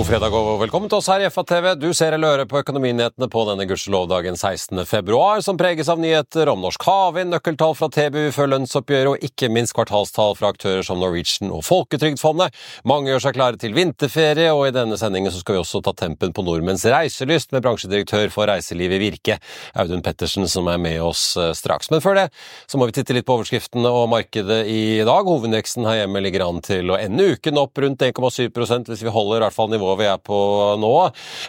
God 0.00 0.06
fredag 0.08 0.32
og 0.32 0.62
velkommen 0.62 0.88
til 0.88 0.96
oss 0.96 1.10
her 1.12 1.20
i 1.20 1.26
FA-TV. 1.28 1.66
Du 1.76 1.90
ser 1.92 2.14
eller 2.16 2.32
hører 2.32 2.46
på 2.48 2.56
Økonominyhetene 2.62 3.26
på 3.28 3.40
denne 3.44 3.66
gudskjelovdagen 3.68 4.32
16. 4.32 4.78
februar, 4.88 5.42
som 5.44 5.58
preges 5.60 5.90
av 5.92 5.98
nyheter 6.00 6.48
om 6.48 6.62
norsk 6.64 6.86
havvind, 6.88 7.28
nøkkeltall 7.34 7.74
fra 7.76 7.90
TBU 7.92 8.30
før 8.32 8.48
lønnsoppgjøret 8.54 9.10
og 9.10 9.26
ikke 9.28 9.50
minst 9.52 9.74
kvartalstall 9.76 10.32
fra 10.38 10.54
aktører 10.54 10.86
som 10.88 11.02
Norwegian 11.04 11.52
og 11.52 11.66
Folketrygdfondet. 11.68 12.56
Mange 12.88 13.12
gjør 13.12 13.24
seg 13.26 13.36
klare 13.36 13.60
til 13.60 13.76
vinterferie, 13.76 14.46
og 14.54 14.70
i 14.70 14.72
denne 14.72 14.96
sendingen 14.96 15.34
så 15.34 15.42
skal 15.42 15.58
vi 15.58 15.60
også 15.60 15.82
ta 15.84 15.92
tempen 16.00 16.32
på 16.32 16.46
nordmenns 16.48 16.86
reiselyst 16.88 17.52
med 17.52 17.66
bransjedirektør 17.68 18.32
for 18.32 18.48
reiselivet 18.48 19.04
Virke, 19.04 19.36
Audun 19.84 20.00
Pettersen, 20.06 20.48
som 20.48 20.72
er 20.72 20.80
med 20.80 20.96
oss 21.04 21.26
eh, 21.36 21.52
straks. 21.52 21.92
Men 21.92 22.00
før 22.00 22.22
det 22.22 22.26
så 22.64 22.80
må 22.80 22.88
vi 22.88 22.96
titte 22.96 23.18
litt 23.18 23.28
på 23.28 23.36
overskriftene 23.36 23.92
og 23.92 24.08
markedet 24.16 24.62
i 24.64 24.80
dag. 25.04 25.28
Hovedveksten 25.28 25.84
her 25.90 26.06
hjemme 26.06 26.24
ligger 26.24 26.48
an 26.48 26.64
til 26.64 26.88
å 26.88 26.96
ende 26.96 27.34
uken 27.36 27.60
opp 27.60 27.84
rundt 27.84 28.08
1,7% 28.08 28.88
hvis 28.94 29.04
vi 29.04 29.16
holder 29.20 29.42
i 29.42 29.48
hvert 29.48 29.60
fall 29.60 29.68
nivået 29.68 29.89
vi 29.98 30.08
er 30.10 30.20
på 30.22 30.38
nå, 30.80 30.94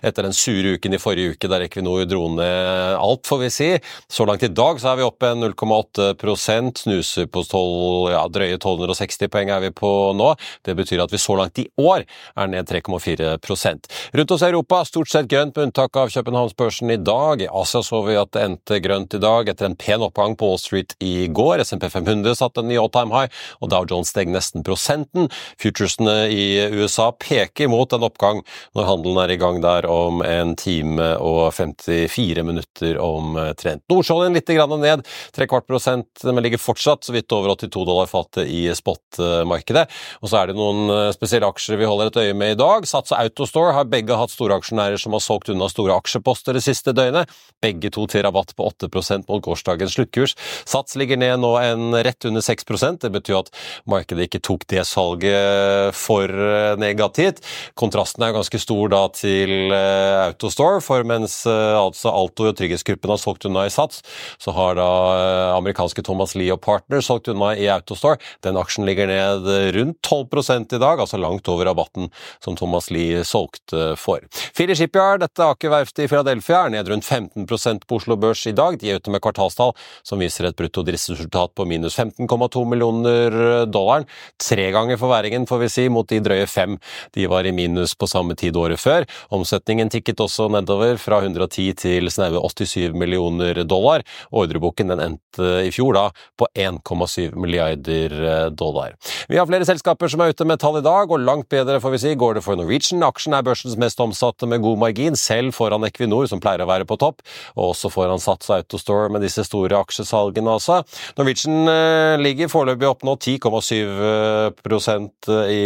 etter 0.02 0.28
den 0.28 0.36
sure 0.36 0.76
uken 0.78 0.98
i 0.98 1.02
forrige 1.02 1.36
uke 1.36 1.52
der 1.52 1.66
Equinor 1.68 2.06
dro 2.10 2.28
ned 2.34 2.98
alt, 2.98 3.26
får 3.28 3.42
vi 3.44 3.52
si. 3.54 3.70
Så 4.12 4.26
langt 4.28 4.44
i 4.44 4.52
dag 4.52 4.82
så 4.82 4.92
er 4.92 5.02
vi 5.02 5.08
oppe 5.08 5.34
0,8% 5.38 6.84
snuser 6.86 7.30
på 7.32 7.44
12, 7.46 8.12
ja, 8.16 8.24
drøye 8.32 8.58
1260 8.58 9.32
poeng 9.32 9.52
er 9.54 9.64
vi 9.66 9.74
på 9.76 9.92
nå. 10.18 10.34
Det 10.66 10.76
betyr 10.78 11.04
at 11.06 11.14
vi 11.14 11.22
så 11.22 11.38
langt 11.40 11.62
i 11.62 11.68
år 11.82 12.06
er 12.06 12.52
ned 12.52 12.70
3,4% 12.70 13.90
Rundt 14.14 14.32
oss 14.32 14.42
i 14.42 14.50
Europa 14.50 14.82
stort 14.88 15.12
sett 15.12 15.30
grønt, 15.32 15.56
med 15.56 15.70
unntak 15.70 15.98
av 16.00 16.12
Københavnsbørsen 16.14 16.92
i 16.94 17.00
dag. 17.02 17.42
I 17.44 17.50
Asia 17.62 17.82
så 17.86 18.02
vi 18.06 18.18
at 18.20 18.32
det 18.36 18.46
endte 18.46 18.80
grønt 18.84 19.16
i 19.16 19.22
dag 19.22 19.50
etter 19.52 19.68
en 19.68 19.78
pen 19.80 20.04
oppgang 20.06 20.38
på 20.40 20.52
Wall 20.52 20.62
Street 20.62 20.96
i 21.04 21.28
går. 21.28 21.64
SMP 21.66 21.90
500 21.92 22.38
satte 22.40 22.64
en 22.64 22.70
ny 22.72 22.78
all 22.80 22.92
time 22.94 23.14
high, 23.16 23.32
og 23.60 23.72
Dow 23.74 23.88
Jones 23.90 24.12
steg 24.14 24.32
nesten 24.32 24.66
prosenten. 24.68 25.30
Futuresene 25.62 26.30
i 26.32 26.46
USA 26.72 27.10
peker 27.12 27.70
mot 27.72 27.92
en 27.94 28.08
oppgang 28.08 28.31
gang 28.32 28.42
når 28.78 28.90
handelen 28.90 29.22
er 29.24 29.36
i 29.36 29.40
gang 29.42 29.62
der 29.64 29.88
om 29.92 30.24
en 30.26 30.56
time 30.60 31.14
og 31.22 31.52
54 31.56 32.46
minutter 32.48 33.00
omtrent. 33.02 33.86
Nordsjøoljen 33.92 34.38
litt 34.38 34.52
ned, 34.52 35.06
tre 35.36 35.48
kvart 35.50 35.68
prosent, 35.68 36.24
men 36.24 36.42
ligger 36.44 36.62
fortsatt 36.62 37.06
så 37.06 37.16
vidt 37.16 37.32
over 37.36 37.54
82 37.56 37.86
dollar 37.88 38.10
fatet 38.10 38.50
i 38.50 38.64
spotmarkedet. 38.76 39.88
Og 40.22 40.32
så 40.32 40.42
er 40.42 40.52
det 40.52 40.58
noen 40.58 40.92
eh, 40.92 41.12
spesielle 41.16 41.50
aksjer 41.50 41.80
vi 41.80 41.88
holder 41.90 42.12
et 42.12 42.20
øye 42.24 42.38
med 42.38 42.56
i 42.56 42.60
dag. 42.60 42.88
Sats 42.90 43.14
og 43.14 43.20
Autostore 43.20 43.76
har 43.76 43.90
begge 43.92 44.18
hatt 44.18 44.34
store 44.34 44.58
aksjonærer 44.60 45.02
som 45.02 45.16
har 45.16 45.24
solgt 45.24 45.52
unna 45.54 45.70
store 45.72 45.98
aksjeposter 45.98 46.58
det 46.58 46.64
siste 46.66 46.94
døgnet. 46.96 47.32
Begge 47.64 47.92
to 47.94 48.08
til 48.12 48.26
rabatt 48.26 48.56
på 48.58 48.68
8 48.70 48.90
mot 49.28 49.44
gårsdagens 49.44 49.96
sluttkurs. 49.98 50.36
Sats 50.66 50.98
ligger 51.00 51.20
ned 51.20 51.42
nå 51.44 51.54
en 51.62 51.96
rett 51.96 52.26
under 52.26 52.42
6% 52.42 53.02
Det 53.02 53.12
betyr 53.14 53.42
at 53.42 53.52
markedet 53.90 54.28
ikke 54.28 54.42
tok 54.44 54.66
det 54.72 54.86
salget 54.88 55.96
for 55.98 56.30
eh, 56.30 56.78
negativt. 56.82 57.42
Kontrasten 57.80 58.21
Støtten 58.22 58.36
er 58.36 58.38
ganske 58.38 58.60
stor 58.62 58.90
da 58.92 59.00
til 59.18 59.72
uh, 59.74 60.28
Autostore, 60.28 60.82
for 60.86 61.02
mens 61.10 61.40
uh, 61.50 61.74
altså 61.80 62.12
Alto 62.14 62.46
og 62.52 62.58
Trygghetsgruppen 62.60 63.10
har 63.10 63.18
solgt 63.18 63.48
unna 63.50 63.64
i 63.66 63.72
Sats, 63.74 64.04
så 64.38 64.54
har 64.54 64.76
da 64.78 64.86
uh, 64.86 65.56
amerikanske 65.56 66.04
Thomas 66.06 66.36
Lee 66.38 66.54
og 66.54 66.60
Partner 66.62 67.02
solgt 67.02 67.32
unna 67.34 67.56
i 67.58 67.66
Autostore. 67.74 68.20
Den 68.46 68.60
aksjen 68.62 68.86
ligger 68.86 69.10
ned 69.10 69.50
rundt 69.74 69.98
12% 70.06 70.76
i 70.78 70.82
dag, 70.84 71.02
altså 71.02 71.18
langt 71.18 71.50
over 71.50 71.66
rabatten 71.66 72.12
som 72.46 72.60
Thomas 72.60 72.92
Lee 72.94 73.24
solgte 73.26 73.96
for. 73.98 74.22
Philly 74.54 74.78
Shipyard, 74.78 75.24
dette 75.26 75.48
Aker-verftet 75.56 76.04
i 76.06 76.12
Philadelphia, 76.12 76.68
er 76.68 76.76
ned 76.76 76.94
rundt 76.94 77.10
15% 77.10 77.90
på 77.90 77.98
Oslo 77.98 78.20
Børs 78.22 78.46
i 78.46 78.54
dag. 78.54 78.78
De 78.78 78.94
er 78.94 79.02
ute 79.02 79.16
med 79.16 79.24
kvartalstall 79.26 79.74
som 80.06 80.22
viser 80.22 80.52
et 80.52 80.60
brutto 80.62 80.86
driftsresultat 80.86 81.56
på 81.58 81.66
minus 81.66 81.98
15,2 81.98 82.68
millioner 82.70 83.66
dollar. 83.66 84.06
Tre 84.38 84.70
ganger 84.78 85.02
forverringen, 85.02 85.50
får 85.50 85.66
vi 85.66 85.74
si, 85.80 85.90
mot 85.90 86.06
de 86.06 86.22
drøye 86.22 86.46
fem 86.46 86.78
de 87.18 87.26
var 87.32 87.50
i 87.50 87.56
minus 87.56 87.98
på 87.98 88.11
samme 88.12 88.36
tid 88.40 88.58
året 88.60 88.82
før. 88.82 89.08
Omsetningen 89.34 89.92
tikket 89.92 90.22
også 90.24 90.50
nedover, 90.52 90.98
fra 91.02 91.22
110 91.24 91.72
til 91.80 92.10
snaue 92.12 92.42
87 92.42 92.94
millioner 92.98 93.64
dollar. 93.68 94.04
Ordreboken 94.32 94.92
den 94.92 95.02
endte 95.04 95.50
i 95.66 95.72
fjor 95.74 95.94
da 95.96 96.06
på 96.40 96.48
1,7 96.58 97.36
milliarder 97.40 98.12
eh, 98.12 98.50
dollar. 98.52 98.96
Vi 99.30 99.38
har 99.40 99.48
flere 99.50 99.66
selskaper 99.68 100.08
som 100.12 100.22
er 100.24 100.30
ute 100.34 100.46
med 100.48 100.60
tall 100.62 100.80
i 100.80 100.86
dag, 100.86 101.12
og 101.12 101.24
langt 101.24 101.50
bedre 101.52 101.82
får 101.84 101.92
vi 101.96 102.02
si 102.04 102.12
går 102.20 102.34
det 102.38 102.46
for 102.46 102.56
Norwegian. 102.60 103.06
Aksjen 103.08 103.36
er 103.38 103.46
børsens 103.46 103.78
mest 103.80 104.00
omsatte 104.04 104.46
med 104.50 104.64
god 104.66 104.78
margin, 104.86 105.16
selv 105.20 105.50
foran 105.56 105.86
Equinor, 105.88 106.26
som 106.30 106.42
pleier 106.44 106.62
å 106.64 106.70
være 106.70 106.90
på 106.90 107.00
topp, 107.02 107.18
og 107.56 107.64
også 107.72 107.88
foran 107.94 108.22
Sats 108.22 108.48
Autostore 108.54 109.12
med 109.14 109.22
disse 109.26 109.44
store 109.48 109.76
aksjesalgene 109.80 110.50
også. 110.58 110.76
Norwegian 111.20 111.60
eh, 111.72 112.16
ligger 112.22 112.52
foreløpig 112.52 112.88
opp 112.90 113.02
nå 113.08 113.14
10,7% 113.22 115.32
i 115.52 115.64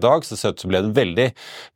dag, 0.00 0.24
så 0.24 0.34
det 0.34 0.40
ser 0.40 0.52
ut 0.54 0.60
som 0.60 0.68
det 0.68 0.74
ble 0.74 0.84
en 0.84 0.96
veldig 0.96 1.28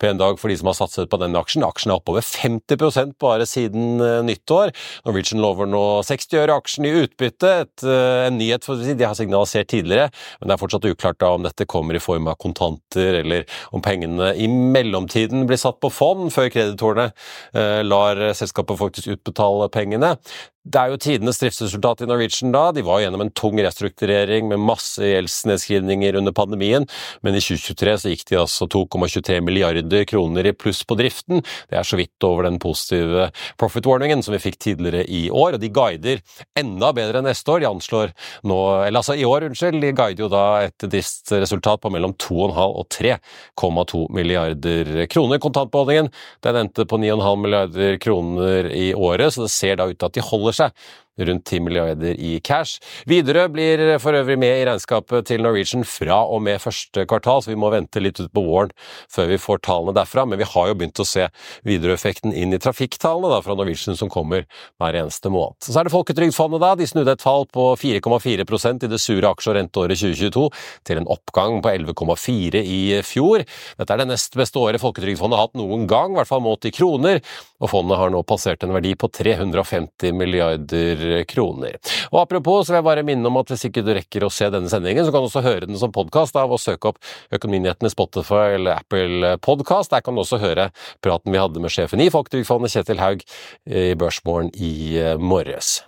pen 0.02 0.11
en 0.12 0.20
dag 0.20 0.38
for 0.40 0.52
de 0.52 0.56
som 0.60 0.70
har 0.70 0.76
satset 0.78 1.10
på 1.10 1.18
den 1.20 1.36
aksjen. 1.38 1.64
Aksjen 1.66 1.92
er 1.92 2.00
oppover 2.00 2.24
50 2.26 3.14
bare 3.22 3.46
siden 3.48 4.02
uh, 4.02 4.20
nyttår. 4.26 4.72
Norwegian 5.06 5.42
lover 5.42 5.68
nå 5.70 5.82
60 6.06 6.40
øre 6.42 6.58
aksjen 6.60 6.88
i 6.88 6.94
utbytte. 7.02 7.52
Et, 7.64 7.86
uh, 7.86 8.28
en 8.28 8.38
nyhet 8.38 8.66
for 8.66 8.76
å 8.76 8.84
si, 8.84 8.96
de 8.98 9.08
har 9.08 9.18
signalisert 9.18 9.70
tidligere, 9.72 10.10
men 10.40 10.50
det 10.50 10.56
er 10.56 10.62
fortsatt 10.62 10.88
uklart 10.88 11.20
da 11.22 11.32
om 11.36 11.46
dette 11.46 11.68
kommer 11.70 11.98
i 11.98 12.02
form 12.02 12.30
av 12.30 12.38
kontanter, 12.42 13.20
eller 13.22 13.46
om 13.74 13.84
pengene 13.84 14.32
i 14.38 14.48
mellomtiden 14.48 15.46
blir 15.48 15.60
satt 15.60 15.80
på 15.82 15.92
fond 15.92 16.30
før 16.34 16.50
kreditorene 16.52 17.10
uh, 17.56 17.80
lar 17.86 18.20
selskapet 18.36 18.80
faktisk 18.80 19.12
utbetale 19.16 19.70
pengene. 19.72 20.16
Det 20.62 20.78
er 20.78 20.92
jo 20.92 20.98
tidenes 21.02 21.40
driftsresultat 21.42 22.04
i 22.04 22.06
Norwegian 22.06 22.52
da. 22.54 22.68
De 22.70 22.84
var 22.86 23.00
gjennom 23.02 23.24
en 23.24 23.32
tung 23.34 23.58
restrukturering 23.58 24.46
med 24.46 24.60
masse 24.62 25.02
gjeldsnedskrivninger 25.02 26.14
under 26.20 26.34
pandemien, 26.36 26.84
men 27.26 27.34
i 27.34 27.40
2023 27.42 27.94
så 27.98 28.12
gikk 28.12 28.22
de 28.28 28.38
altså 28.38 28.68
2,23 28.70 29.40
milliarder 29.42 30.06
kroner 30.06 30.46
i 30.46 30.52
pluss 30.54 30.84
på 30.86 30.94
driften. 31.00 31.42
Det 31.66 31.80
er 31.80 31.88
så 31.88 31.98
vidt 31.98 32.26
over 32.28 32.46
den 32.46 32.60
positive 32.62 33.32
profit-warningen 33.58 34.22
som 34.22 34.36
vi 34.36 34.42
fikk 34.44 34.60
tidligere 34.62 35.02
i 35.10 35.24
år, 35.34 35.56
og 35.56 35.64
de 35.64 35.72
guider 35.74 36.22
enda 36.54 36.92
bedre 36.94 37.18
enn 37.18 37.26
neste 37.26 37.50
år. 37.50 37.64
De 37.64 37.70
anslår 37.72 38.14
nå, 38.46 38.60
eller 38.86 39.02
altså 39.02 39.18
i 39.18 39.26
år, 39.26 39.48
unnskyld, 39.48 39.80
de 39.82 39.90
guider 39.98 40.28
jo 40.28 40.30
da 40.30 40.44
et 40.68 40.86
driftsresultat 40.86 41.82
på 41.82 41.90
mellom 41.90 42.14
2,5 42.22 42.62
og 42.68 42.86
3,2 42.94 44.04
milliarder 44.14 44.94
kroner. 45.10 45.42
Kontantbeholdningen 45.42 46.12
den 46.46 46.62
endte 46.62 46.86
på 46.86 47.02
9,5 47.02 47.44
milliarder 47.48 48.00
kroner 48.06 48.70
i 48.70 48.92
året, 48.94 49.34
så 49.34 49.48
det 49.48 49.54
ser 49.58 49.82
da 49.82 49.90
ut 49.90 49.98
til 49.98 50.06
at 50.06 50.14
de 50.14 50.26
holder 50.30 50.51
seg 50.52 50.72
rundt 51.20 51.44
10 51.44 51.60
milliarder 51.60 52.16
i 52.16 52.40
cash. 52.44 52.80
Widerøe 53.08 53.48
blir 53.52 53.82
for 54.02 54.16
øvrig 54.16 54.38
med 54.40 54.62
i 54.62 54.64
regnskapet 54.68 55.28
til 55.28 55.42
Norwegian 55.44 55.84
fra 55.84 56.22
og 56.24 56.42
med 56.46 56.60
første 56.62 57.04
kvartal, 57.08 57.42
så 57.44 57.52
vi 57.52 57.58
må 57.60 57.70
vente 57.72 58.00
litt 58.00 58.20
ut 58.20 58.32
på 58.32 58.44
våren 58.46 58.72
før 59.12 59.28
vi 59.32 59.40
får 59.40 59.62
tallene 59.66 59.94
derfra, 59.96 60.24
men 60.28 60.40
vi 60.40 60.48
har 60.48 60.70
jo 60.70 60.76
begynt 60.78 61.02
å 61.02 61.08
se 61.08 61.28
Widerøe-effekten 61.68 62.32
inn 62.32 62.54
i 62.54 62.60
trafikktallene 62.62 63.42
fra 63.44 63.56
Norwegian 63.58 63.98
som 63.98 64.10
kommer 64.12 64.46
hver 64.80 64.98
eneste 65.02 65.32
måned. 65.32 65.58
Så 65.62 65.76
er 65.78 65.88
det 65.88 65.94
Folketrygdfondet, 65.94 66.62
da. 66.62 66.72
De 66.78 66.88
snudde 66.88 67.16
et 67.16 67.24
fall 67.24 67.46
på 67.52 67.68
4,4% 67.80 68.86
i 68.86 68.92
det 68.92 69.00
sure 69.02 69.28
aksje- 69.28 69.52
og 69.52 69.58
renteåret 69.58 70.00
2022 70.00 70.46
til 70.88 71.02
en 71.02 71.10
oppgang 71.12 71.60
på 71.64 71.72
11,4 71.72 72.62
i 72.62 72.80
fjor. 73.06 73.44
Dette 73.78 73.94
er 73.94 74.02
det 74.02 74.08
nest 74.10 74.36
beste 74.38 74.60
året 74.60 74.80
Folketrygdfondet 74.82 75.38
har 75.38 75.48
hatt 75.48 75.60
noen 75.60 75.86
gang, 75.90 76.14
i 76.14 76.20
hvert 76.20 76.30
fall 76.30 76.44
målt 76.44 76.66
i 76.68 76.74
kroner, 76.74 77.20
og 77.62 77.70
fondet 77.70 78.00
har 78.00 78.12
nå 78.12 78.22
passert 78.26 78.64
en 78.64 78.74
verdi 78.74 78.94
på 78.98 79.10
350 79.12 80.16
milliarder 80.16 81.01
kroner. 81.28 81.78
Og 82.10 82.22
Apropos, 82.22 82.66
så 82.66 82.74
vil 82.74 82.80
jeg 82.80 82.88
bare 82.88 83.06
minne 83.06 83.28
om 83.28 83.40
at 83.40 83.52
hvis 83.52 83.66
ikke 83.68 83.84
du 83.84 83.92
rekker 83.96 84.26
å 84.26 84.32
se 84.32 84.48
denne 84.52 84.70
sendingen, 84.72 85.04
så 85.04 85.14
kan 85.14 85.24
du 85.24 85.30
også 85.30 85.44
høre 85.44 85.68
den 85.68 85.80
som 85.80 85.94
podkast 85.94 86.38
av 86.38 86.52
å 86.52 86.60
søke 86.60 86.92
opp 86.92 87.00
Økonominyhetene 87.34 87.92
Spotify 87.92 88.56
eller 88.56 88.82
Apple 88.82 89.36
Podcast. 89.44 89.92
Der 89.92 90.04
kan 90.04 90.16
du 90.16 90.24
også 90.24 90.40
høre 90.42 90.70
praten 91.04 91.34
vi 91.34 91.42
hadde 91.42 91.62
med 91.62 91.74
sjefen 91.74 92.02
i 92.02 92.10
Folketrygdfondet, 92.12 92.74
Kjetil 92.74 93.02
Haug, 93.02 93.24
i 93.66 93.92
Børsmorgen 93.98 94.52
i 94.56 94.74
morges. 95.20 95.80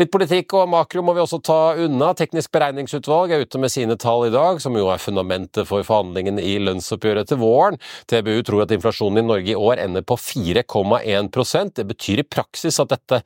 Litt 0.00 0.10
politikk 0.12 0.52
og 0.58 0.68
makro 0.72 1.02
må 1.04 1.14
vi 1.16 1.22
også 1.22 1.40
ta 1.44 1.58
unna. 1.80 2.10
Teknisk 2.18 2.52
beregningsutvalg 2.54 3.32
er 3.32 3.44
ute 3.44 3.60
med 3.62 3.72
sine 3.72 3.96
tall 4.00 4.26
i 4.28 4.32
dag, 4.34 4.60
som 4.62 4.76
jo 4.76 4.88
er 4.92 5.02
fundamentet 5.02 5.68
for 5.68 5.86
forhandlingene 5.86 6.42
i 6.42 6.56
lønnsoppgjøret 6.62 7.30
til 7.30 7.40
våren. 7.40 7.78
TBU 8.10 8.42
tror 8.46 8.64
at 8.64 8.74
inflasjonen 8.74 9.22
i 9.22 9.26
Norge 9.28 9.52
i 9.54 9.58
år 9.58 9.82
ender 9.84 10.04
på 10.06 10.18
4,1% 10.20 11.74
Det 11.78 11.86
betyr 11.88 12.22
i 12.22 12.26
praksis 12.26 12.80
at 12.82 12.92
dette 12.92 13.20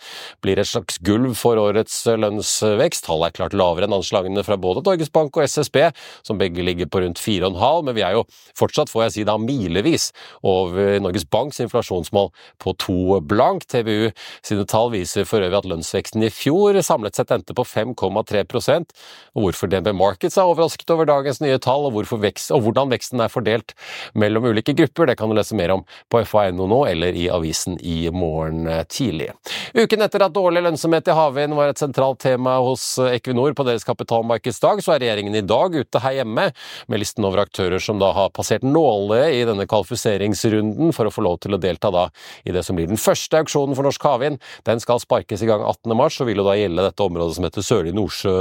blir 0.44 0.60
et 0.60 0.68
slags 0.68 1.00
gulv 1.04 1.34
for 1.38 1.60
årets 1.60 2.00
lønnsvekst. 2.06 3.06
Tallet 3.08 3.32
er 3.32 3.38
klart 3.40 3.56
lavere 3.58 3.88
enn 3.88 3.96
anslagene 3.98 4.44
fra 4.46 4.58
både 4.60 4.84
Norges 4.86 5.12
Bank 5.14 5.36
og 5.36 5.48
SSB, 5.48 5.80
som 6.26 6.38
begge 6.40 6.64
ligger 6.64 6.90
på 6.90 7.02
rundt 7.02 7.20
4,5, 7.22 7.88
men 7.88 7.96
vi 7.96 8.04
er 8.06 8.18
jo 8.18 8.24
fortsatt, 8.58 8.92
får 8.92 9.08
jeg 9.08 9.16
si 9.16 9.26
da, 9.28 9.38
milevis 9.40 10.10
over 10.46 10.98
Norges 11.02 11.26
Banks 11.28 11.60
inflasjonsmål 11.64 12.30
på 12.62 12.74
to 12.84 13.18
blank. 13.28 13.66
TBU 13.68 14.10
sine 14.46 14.66
tall 14.68 14.92
viser 14.94 15.26
for 15.28 15.42
øvrig 15.42 15.62
at 15.62 15.68
lønnsveksten 15.68 16.24
i 16.24 16.27
fjor 16.34 16.78
samlet 16.84 17.18
sett 17.18 17.32
endte 17.34 17.56
på 17.56 17.64
5,3% 17.66 18.94
og 19.34 19.44
Hvorfor 19.44 19.70
DNB 19.70 19.92
Markets 19.96 20.36
er 20.38 20.48
overrasket 20.48 20.90
over 20.92 21.08
dagens 21.08 21.40
nye 21.42 21.58
tall, 21.62 21.86
og, 21.88 21.96
vekst, 22.22 22.50
og, 22.54 22.62
hvordan 22.66 22.90
veksten 22.92 23.22
er 23.22 23.32
fordelt 23.32 23.74
mellom 24.18 24.48
ulike 24.50 24.74
grupper, 24.76 25.08
det 25.08 25.18
kan 25.20 25.30
du 25.30 25.36
lese 25.38 25.56
mer 25.58 25.72
om 25.76 25.84
på 26.10 26.22
FA.no 26.28 26.66
nå 26.68 26.80
eller 26.90 27.16
i 27.16 27.28
avisen 27.32 27.78
i 27.80 28.10
morgen 28.12 28.66
tidlig. 28.90 29.30
Uken 29.76 30.04
etter 30.04 30.24
at 30.26 30.34
dårlig 30.34 30.62
lønnsomhet 30.66 31.08
i 31.08 31.16
havvind 31.16 31.56
var 31.56 31.72
et 31.72 31.80
sentralt 31.80 32.20
tema 32.24 32.58
hos 32.64 32.84
Equinor 33.08 33.54
på 33.56 33.66
deres 33.68 33.86
kapitalmarkedsdag, 33.88 34.82
så 34.84 34.94
er 34.94 35.04
regjeringen 35.04 35.38
i 35.38 35.44
dag 35.46 35.76
ute 35.76 36.02
her 36.02 36.18
hjemme 36.20 36.48
med 36.88 37.02
listen 37.02 37.26
over 37.28 37.44
aktører 37.44 37.82
som 37.82 38.00
da 38.02 38.10
har 38.16 38.32
passert 38.34 38.66
nåløyet 38.66 39.38
i 39.38 39.46
denne 39.48 39.68
kvalifiseringsrunden 39.70 40.92
for 40.96 41.08
å 41.08 41.14
få 41.14 41.24
lov 41.24 41.40
til 41.44 41.56
å 41.56 41.62
delta 41.62 41.92
da 41.94 42.08
i 42.44 42.54
det 42.54 42.64
som 42.66 42.78
blir 42.78 42.90
den 42.90 43.00
første 43.00 43.40
auksjonen 43.40 43.76
for 43.78 43.86
norsk 43.86 44.08
havvind. 44.08 44.42
Den 44.68 44.82
skal 44.82 45.00
sparkes 45.02 45.44
i 45.44 45.48
gang 45.50 45.64
18. 45.64 45.96
mars 45.98 46.17
og 46.22 46.28
vil 46.28 46.40
jo 46.42 46.46
da 46.46 46.56
gjelde 46.58 46.86
dette 46.88 47.04
området 47.04 47.36
som 47.36 47.46
heter 47.48 47.66
Sørlige 47.66 47.96
Nordsjø 47.98 48.34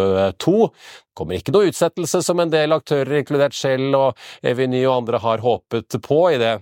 2. 0.43 0.55
Det 0.67 1.17
kommer 1.17 1.39
ikke 1.39 1.53
noe 1.55 1.71
utsettelse 1.71 2.21
som 2.25 2.41
en 2.43 2.53
del 2.53 2.75
aktører, 2.75 3.19
inkludert 3.21 3.57
Shell 3.57 3.95
og 3.97 4.17
Eviny 4.45 4.83
og 4.85 5.01
andre, 5.01 5.21
har 5.23 5.43
håpet 5.45 5.99
på 6.05 6.21
i 6.33 6.41
det 6.41 6.57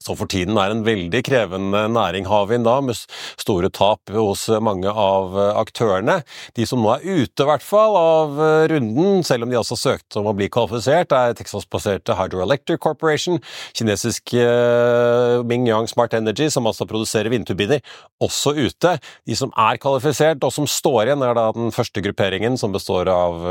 som 0.00 0.16
for 0.16 0.30
tiden 0.30 0.56
er 0.60 0.72
en 0.72 0.82
veldig 0.86 1.20
krevende 1.26 1.82
næring, 1.92 2.28
havvind, 2.30 2.64
da, 2.64 2.78
med 2.84 2.96
store 3.40 3.68
tap 3.74 4.10
hos 4.14 4.46
mange 4.64 4.88
av 4.88 5.36
aktørene. 5.60 6.20
De 6.56 6.64
som 6.68 6.80
nå 6.80 6.94
er 6.94 7.04
ute, 7.04 7.44
i 7.44 7.48
hvert 7.48 7.64
fall, 7.64 7.96
av 8.00 8.40
runden, 8.72 9.20
selv 9.26 9.44
om 9.44 9.52
de 9.52 9.58
også 9.60 9.76
søkte 9.76 10.20
om 10.20 10.30
å 10.30 10.36
bli 10.36 10.48
kvalifisert, 10.52 11.12
er 11.12 11.36
Texas-baserte 11.36 12.16
Hydroelectric 12.16 12.80
Corporation, 12.80 13.40
kinesisk 13.76 14.32
uh, 14.40 15.40
Mingyang 15.46 15.88
Smart 15.90 16.16
Energy, 16.16 16.48
som 16.52 16.68
altså 16.70 16.88
produserer 16.88 17.32
vindturbiner, 17.32 17.84
også 18.24 18.54
ute. 18.56 18.96
De 19.28 19.36
som 19.36 19.52
er 19.58 19.80
kvalifisert, 19.82 20.40
og 20.46 20.54
som 20.54 20.68
står 20.70 21.10
igjen, 21.10 21.26
er 21.26 21.36
da 21.36 21.48
den 21.56 21.74
første 21.76 22.02
grupperingen, 22.04 22.56
som 22.60 22.72
består 22.72 23.10
av 23.12 23.44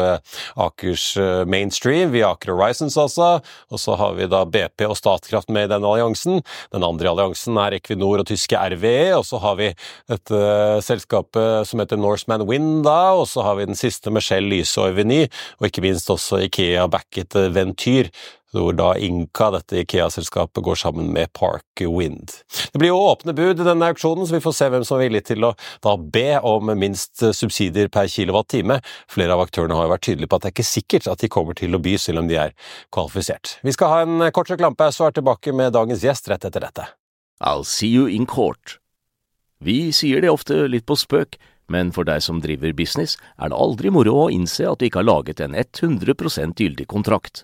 Akers 0.59 1.11
Mainstream, 1.49 2.13
via 2.13 2.33
Aker 2.33 2.55
Horizons 2.55 2.97
altså, 2.97 3.29
og 3.69 3.81
så 3.81 3.95
har 3.99 4.15
vi 4.17 4.27
da 4.29 4.43
BP 4.49 4.85
og 4.87 4.97
Statkraft 4.97 5.51
med 5.53 5.67
i 5.67 5.73
denne 5.73 5.89
alliansen. 5.89 6.38
Den 6.73 6.85
andre 6.87 7.11
alliansen 7.11 7.57
er 7.61 7.77
Equinor 7.79 8.23
og 8.23 8.29
tyske 8.29 8.59
RVE, 8.75 9.13
og 9.17 9.25
så 9.27 9.41
har 9.43 9.59
vi 9.59 9.69
dette 10.09 10.41
selskapet 10.85 11.67
som 11.69 11.83
heter 11.83 11.99
Norseman 11.99 12.47
Wind, 12.49 12.83
da, 12.87 13.13
og 13.19 13.27
så 13.29 13.45
har 13.45 13.59
vi 13.59 13.69
den 13.69 13.79
siste 13.79 14.13
med 14.13 14.25
Shell, 14.25 14.49
Lyse 14.49 14.79
og 14.81 14.93
Eveny, 14.93 15.25
og 15.59 15.69
ikke 15.69 15.85
minst 15.85 16.09
også 16.11 16.43
Ikea 16.47 16.87
backet 16.91 17.37
Ventyr 17.55 18.11
hvor 18.55 18.73
da 18.73 18.93
Inca, 18.97 19.49
dette 19.53 19.83
Ikea-selskapet, 19.83 20.63
går 20.65 20.79
sammen 20.81 21.11
med 21.13 21.31
Park 21.37 21.83
Wind. 21.83 22.31
Det 22.71 22.79
blir 22.81 22.91
jo 22.91 23.01
åpne 23.11 23.35
bud 23.37 23.61
i 23.61 23.67
denne 23.67 23.89
auksjonen, 23.91 24.25
så 24.27 24.37
vi 24.37 24.43
får 24.43 24.55
se 24.57 24.69
hvem 24.73 24.85
som 24.87 24.97
er 24.97 25.05
villig 25.07 25.23
til 25.29 25.45
å 25.45 25.53
da 25.85 25.95
be 25.99 26.39
om 26.45 26.71
minst 26.79 27.21
subsidier 27.21 27.91
per 27.93 28.09
kilowattime. 28.09 28.79
Flere 29.11 29.37
av 29.37 29.45
aktørene 29.45 29.77
har 29.77 29.87
jo 29.87 29.93
vært 29.93 30.05
tydelige 30.07 30.31
på 30.31 30.39
at 30.39 30.45
det 30.45 30.51
er 30.51 30.57
ikke 30.57 30.69
sikkert 30.71 31.11
at 31.13 31.23
de 31.23 31.31
kommer 31.31 31.57
til 31.59 31.77
å 31.77 31.81
by, 31.83 31.95
selv 32.01 32.23
om 32.23 32.31
de 32.31 32.39
er 32.41 32.55
kvalifisert. 32.95 33.57
Vi 33.65 33.75
skal 33.75 33.93
ha 33.93 34.01
en 34.05 34.31
kort 34.35 34.51
reklampause 34.53 35.03
og 35.03 35.11
er 35.11 35.19
tilbake 35.19 35.53
med 35.55 35.75
dagens 35.77 36.05
gjest 36.05 36.31
rett 36.31 36.49
etter 36.49 36.65
dette. 36.65 36.89
I'll 37.39 37.63
see 37.63 37.91
you 37.91 38.07
in 38.09 38.25
court. 38.25 38.79
Vi 39.63 39.91
sier 39.95 40.23
det 40.23 40.31
ofte 40.31 40.65
litt 40.71 40.87
på 40.87 40.95
spøk, 40.95 41.37
men 41.69 41.91
for 41.93 42.07
deg 42.07 42.23
som 42.25 42.39
driver 42.41 42.73
business, 42.73 43.17
er 43.37 43.51
det 43.51 43.59
aldri 43.59 43.91
moro 43.93 44.15
å 44.23 44.29
innse 44.33 44.65
at 44.65 44.79
du 44.79 44.87
ikke 44.87 45.03
har 45.03 45.09
laget 45.11 45.43
en 45.43 45.53
100% 45.53 46.63
gyldig 46.63 46.87
kontrakt. 46.89 47.43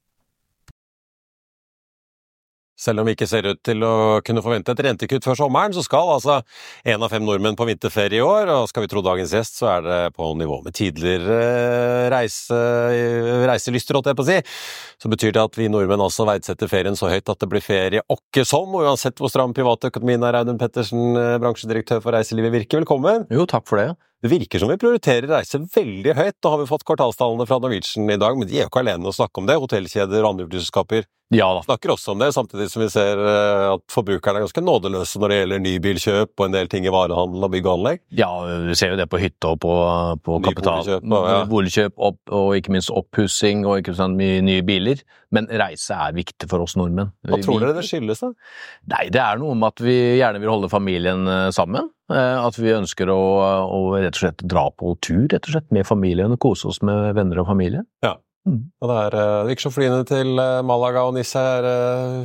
Selv 2.81 3.01
om 3.01 3.05
vi 3.05 3.13
ikke 3.13 3.29
ser 3.29 3.45
ut 3.45 3.59
til 3.61 3.83
å 3.85 4.21
kunne 4.25 4.41
forvente 4.41 4.73
et 4.73 4.81
rentekutt 4.87 5.25
før 5.27 5.37
sommeren, 5.43 5.73
så 5.75 5.83
skal 5.85 6.15
altså 6.15 6.39
én 6.81 7.01
av 7.01 7.11
fem 7.13 7.21
nordmenn 7.25 7.57
på 7.59 7.67
vinterferie 7.69 8.17
i 8.17 8.25
år, 8.25 8.49
og 8.49 8.69
skal 8.71 8.85
vi 8.85 8.89
tro 8.89 9.03
dagens 9.05 9.35
gjest, 9.37 9.59
så 9.61 9.69
er 9.75 9.85
det 9.85 9.99
på 10.17 10.31
nivå 10.39 10.61
med 10.65 10.73
tidligere 10.77 12.09
reise, 12.13 12.57
reiselyster, 13.51 13.99
holdt 13.99 14.09
jeg 14.09 14.17
på 14.17 14.25
å 14.25 14.29
si. 14.31 14.39
Så 15.01 15.11
betyr 15.13 15.35
det 15.35 15.45
at 15.45 15.61
vi 15.61 15.69
nordmenn 15.69 16.01
altså 16.01 16.25
verdsetter 16.25 16.71
ferien 16.71 16.97
så 16.97 17.11
høyt 17.11 17.29
at 17.29 17.43
det 17.43 17.51
blir 17.51 17.65
ferie 17.65 18.01
åkke 18.09 18.45
som, 18.49 18.73
og 18.73 18.89
uansett 18.89 19.21
hvor 19.21 19.29
stram 19.29 19.53
privatøkonomien 19.57 20.25
er, 20.25 20.41
Audun 20.41 20.57
Pettersen, 20.61 21.13
eh, 21.21 21.37
bransjedirektør 21.41 22.01
for 22.01 22.17
Reiselivet 22.17 22.55
Virke, 22.57 22.81
velkommen. 22.81 23.29
Jo, 23.29 23.45
takk 23.49 23.69
for 23.69 23.81
det. 23.81 23.91
Det 24.21 24.29
virker 24.29 24.61
som 24.61 24.69
vi 24.69 24.77
prioriterer 24.81 25.29
reise 25.29 25.57
veldig 25.61 26.13
høyt. 26.17 26.35
Nå 26.41 26.49
har 26.53 26.59
vi 26.61 26.69
fått 26.69 26.85
kvartalstallene 26.85 27.47
fra 27.49 27.57
Norwegian 27.61 28.09
i 28.09 28.19
dag, 28.21 28.37
men 28.37 28.49
de 28.49 28.59
er 28.59 28.67
jo 28.67 28.69
ikke 28.69 28.83
alene 28.83 29.09
å 29.09 29.15
snakke 29.15 29.41
om 29.41 29.49
det. 29.49 29.57
Hotellkjeder 29.63 30.21
og 30.21 30.35
andre 30.35 30.45
flyselskaper 30.49 31.07
ja, 31.31 31.47
snakker 31.63 31.93
også 31.93 32.11
om 32.13 32.19
det, 32.19 32.31
samtidig 32.35 32.67
som 32.71 32.83
vi 32.83 32.89
ser 32.91 33.19
eh, 33.23 33.67
at 33.71 33.83
forbrukerne 33.91 34.41
er 34.41 34.45
ganske 34.45 34.63
nådeløse 34.63 35.21
når 35.21 35.31
det 35.31 35.37
gjelder 35.39 35.63
nybilkjøp 35.63 36.33
og 36.35 36.45
en 36.47 36.57
del 36.57 36.71
ting 36.71 36.87
i 36.87 36.91
varehandel 36.91 37.47
og 37.47 37.53
bygg 37.53 37.69
og 37.69 37.77
anlegg. 37.77 38.03
Ja, 38.19 38.29
vi 38.67 38.75
ser 38.79 38.93
jo 38.93 38.99
det 38.99 39.07
på 39.11 39.21
hytte 39.21 39.53
og 39.53 39.61
på, 39.63 39.73
på 40.25 40.41
kapital. 40.43 40.83
Boligkjøp, 41.51 41.95
ja. 41.95 42.11
opp, 42.11 42.21
og 42.35 42.57
ikke 42.59 42.75
minst 42.75 42.91
oppussing 42.91 43.63
og 43.63 43.79
ikke 43.79 43.95
sånn 43.97 44.17
mye 44.19 44.43
nye 44.45 44.65
biler. 44.67 45.03
Men 45.31 45.47
reise 45.47 45.95
er 45.95 46.15
viktig 46.15 46.49
for 46.51 46.65
oss 46.65 46.75
nordmenn. 46.75 47.13
Hva 47.23 47.39
tror 47.39 47.63
dere 47.63 47.77
det 47.77 47.85
skyldes, 47.87 48.19
da? 48.19 48.33
Nei, 48.91 49.05
Det 49.15 49.21
er 49.23 49.39
noe 49.39 49.55
med 49.55 49.71
at 49.71 49.83
vi 49.85 49.95
gjerne 50.19 50.41
vil 50.43 50.51
holde 50.51 50.71
familien 50.71 51.23
eh, 51.31 51.47
sammen. 51.55 51.87
Eh, 52.11 52.37
at 52.43 52.57
vi 52.59 52.73
ønsker 52.75 53.11
å, 53.13 53.21
å, 53.63 53.79
rett 53.95 54.17
og 54.17 54.25
slett 54.25 54.43
dra 54.43 54.65
på 54.75 54.97
tur 55.03 55.29
rett 55.31 55.45
og 55.45 55.55
slett 55.55 55.71
med 55.71 55.87
familien 55.87 56.35
og 56.35 56.41
kose 56.43 56.67
oss 56.71 56.81
med 56.83 57.15
venner 57.15 57.39
og 57.43 57.47
familie. 57.47 57.85
Ja. 58.03 58.17
Mm. 58.41 58.61
Og 58.81 58.89
det, 58.89 58.95
er, 58.97 59.15
eh, 59.19 59.31
det 59.43 59.49
virker 59.51 59.65
som 59.67 59.73
flyene 59.75 60.05
til 60.09 60.39
eh, 60.41 60.63
Malaga 60.65 61.03
og 61.05 61.13
Nisse 61.13 61.37
er 61.37 61.67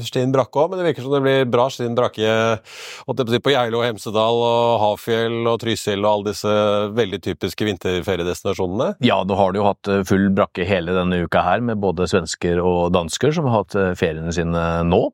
stinn 0.07 0.33
brakke 0.33 0.63
òg, 0.63 0.71
men 0.73 0.81
det 0.81 0.87
virker 0.89 1.05
som 1.05 1.13
det 1.13 1.21
blir 1.27 1.51
bra 1.53 1.67
stinn 1.73 1.97
brakke 1.99 3.37
på 3.45 3.53
Geilo 3.53 3.83
Hemsedal 3.85 4.41
og 4.47 4.81
Hafjell 4.81 5.43
og 5.45 5.61
Trysil 5.61 6.01
og 6.01 6.11
alle 6.11 6.33
disse 6.33 6.55
veldig 6.97 7.21
typiske 7.29 7.69
vinterferiedestinasjonene. 7.69 8.95
Ja, 9.05 9.21
nå 9.29 9.37
har 9.37 9.53
du 9.53 9.61
jo 9.61 9.69
hatt 9.69 9.93
full 10.09 10.31
brakke 10.37 10.65
hele 10.69 10.97
denne 10.97 11.21
uka 11.27 11.45
her 11.45 11.65
med 11.65 11.83
både 11.85 12.09
svensker 12.09 12.63
og 12.65 12.95
dansker 12.97 13.37
som 13.37 13.51
har 13.51 13.63
hatt 13.63 13.77
feriene 14.01 14.33
sine 14.35 14.67
nå. 14.89 15.05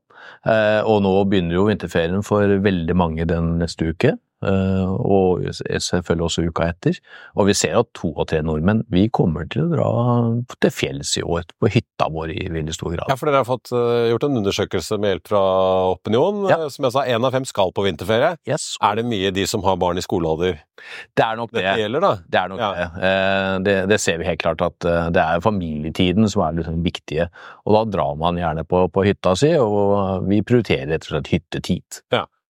Og 0.86 0.98
nå 1.02 1.12
begynner 1.30 1.58
jo 1.58 1.66
vinterferien 1.66 2.22
for 2.26 2.46
veldig 2.62 2.94
mange 2.98 3.26
den 3.28 3.56
neste 3.62 3.90
uke. 3.90 4.14
Eh, 4.42 4.92
og 4.92 5.44
selvfølgelig 5.54 6.26
også 6.26 6.44
uka 6.48 6.68
etter. 6.72 6.98
Og 7.38 7.48
vi 7.48 7.54
ser 7.56 7.78
at 7.78 7.90
to 7.98 8.12
av 8.18 8.28
tre 8.30 8.42
nordmenn 8.44 8.82
vi 8.92 9.06
kommer 9.12 9.46
til 9.50 9.66
å 9.66 9.70
dra 9.72 9.88
til 10.62 10.72
fjells 10.74 11.14
i 11.20 11.24
år, 11.24 11.46
på 11.62 11.70
hytta 11.72 12.08
vår 12.12 12.32
i 12.34 12.48
veldig 12.52 12.74
stor 12.76 12.92
grad. 12.94 13.10
Ja, 13.12 13.16
for 13.18 13.30
dere 13.30 13.42
har 13.42 13.48
fått 13.48 13.72
uh, 13.74 14.08
gjort 14.10 14.26
en 14.28 14.40
undersøkelse 14.42 14.98
med 15.02 15.14
hjelp 15.14 15.30
fra 15.32 15.42
Opinion. 15.92 16.42
Ja. 16.50 16.58
Som 16.72 16.86
jeg 16.88 16.94
sa, 16.96 17.04
én 17.08 17.24
av 17.26 17.34
fem 17.34 17.46
skal 17.48 17.72
på 17.74 17.84
vinterferie. 17.86 18.34
Yes. 18.48 18.72
Er 18.82 18.98
det 19.00 19.06
mye 19.08 19.32
de 19.34 19.46
som 19.48 19.64
har 19.66 19.78
barn 19.80 20.00
i 20.00 20.04
skolealder 20.04 20.58
Det 21.16 21.24
er 21.24 21.38
nok 21.38 21.52
det. 21.54 21.62
Det, 21.62 21.76
gjelder, 21.84 22.02
da? 22.04 22.12
Det 22.26 22.40
er 22.42 22.52
nok 22.52 22.62
Ja. 22.62 22.70
det. 22.74 22.86
Eh, 23.08 23.56
det. 23.68 23.76
Det 23.92 24.00
ser 24.02 24.18
vi 24.18 24.26
helt 24.28 24.42
klart 24.42 24.62
at 24.64 24.88
eh, 24.88 25.08
det 25.14 25.22
er 25.22 25.44
familietiden 25.44 26.28
som 26.30 26.42
er 26.46 26.58
liksom 26.58 26.82
viktige. 26.84 27.28
Og 27.66 27.76
da 27.76 27.84
drar 27.96 28.16
man 28.18 28.40
gjerne 28.40 28.64
på, 28.68 28.84
på 28.92 29.04
hytta 29.06 29.34
si, 29.38 29.52
og 29.60 30.26
vi 30.28 30.42
prioriterer 30.46 30.90
rett 30.94 31.06
og 31.06 31.14
slett 31.14 31.32
hyttetid. 31.34 32.02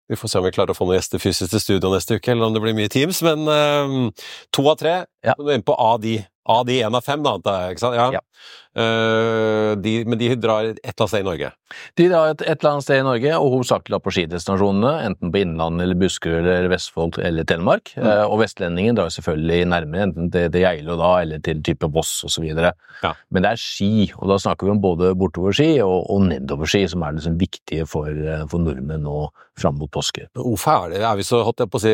Vi 0.10 0.18
får 0.18 0.32
se 0.32 0.40
om 0.40 0.46
vi 0.48 0.52
klarer 0.56 0.74
å 0.74 0.78
få 0.78 0.88
noen 0.90 0.98
gjester 0.98 1.22
fysisk 1.22 1.52
til 1.54 1.62
studio 1.62 1.92
neste 1.94 2.18
uke, 2.18 2.32
eller 2.34 2.48
om 2.50 2.56
det 2.56 2.62
blir 2.64 2.74
mye 2.78 2.90
Teams. 2.90 3.22
Men 3.26 3.46
eh, 3.54 4.26
to 4.56 4.66
av 4.72 4.80
tre, 4.82 4.96
Ja. 5.26 5.36
du 5.38 5.46
er 5.48 5.60
inne 5.60 5.68
på 5.68 5.76
A 5.78 5.98
de, 6.02 6.16
av 6.50 6.66
de 6.66 6.80
én 6.82 6.96
av 6.98 7.06
fem, 7.06 7.22
da, 7.24 7.36
antar 7.38 7.62
jeg, 7.62 7.78
ikke 7.78 7.84
sant? 7.86 7.96
Ja. 8.00 8.08
Ja. 8.18 8.24
Eh, 8.80 9.72
de, 9.84 9.94
men 10.08 10.20
de 10.20 10.30
drar 10.40 10.70
et 10.72 10.80
eller 10.80 10.96
annet 10.96 11.12
sted 11.12 11.24
i 11.24 11.28
Norge. 11.28 11.52
De 12.00 12.08
drar 12.10 12.32
et, 12.34 12.44
et 12.46 12.56
eller 12.56 12.72
annet 12.72 12.86
sted 12.86 13.02
i 13.02 13.06
Norge, 13.06 13.34
og 13.38 13.54
hovedsakelig 13.56 13.96
da 13.96 14.00
på 14.04 14.14
skidestinasjonene, 14.16 14.94
enten 15.10 15.34
på 15.34 15.42
Innlandet 15.44 15.86
eller 15.86 16.00
Buskerud 16.00 16.48
eller 16.48 16.70
Vestfold 16.72 17.20
eller 17.24 17.48
Telemark. 17.50 17.92
Mm. 17.98 18.08
Eh, 18.08 18.24
og 18.26 18.40
vestlendingen 18.44 18.98
drar 19.00 19.12
selvfølgelig 19.14 19.68
nærmere, 19.74 20.08
enten 20.10 20.32
til, 20.34 20.48
til 20.54 20.66
Geilo 20.66 20.98
da, 21.02 21.12
eller 21.26 21.44
til 21.46 21.62
type 21.66 21.92
Voss 21.94 22.16
osv. 22.28 22.48
Ja. 22.50 23.14
Men 23.32 23.46
det 23.46 23.54
er 23.54 23.62
ski, 23.62 24.10
og 24.18 24.32
da 24.32 24.40
snakker 24.42 24.68
vi 24.70 24.76
om 24.76 24.82
både 24.84 25.14
bortoverski 25.20 25.76
og, 25.86 26.00
og 26.12 26.26
nedoverski, 26.30 26.86
som 26.92 27.06
er 27.06 27.20
liksom 27.20 27.38
viktige 27.42 27.88
for, 27.90 28.10
eh, 28.10 28.48
for 28.50 28.64
nordmenn 28.64 29.06
nå 29.06 29.28
fram 29.60 29.76
mot 29.76 29.90
påske. 29.92 30.24
Hvorfor 30.40 30.86
er 30.86 30.94
det? 30.94 31.00
Er 31.04 31.18
vi 31.20 31.24
så 31.28 31.42
holdt 31.44 31.60
jeg 31.60 31.68
på 31.72 31.80
å 31.82 31.84
si, 31.84 31.92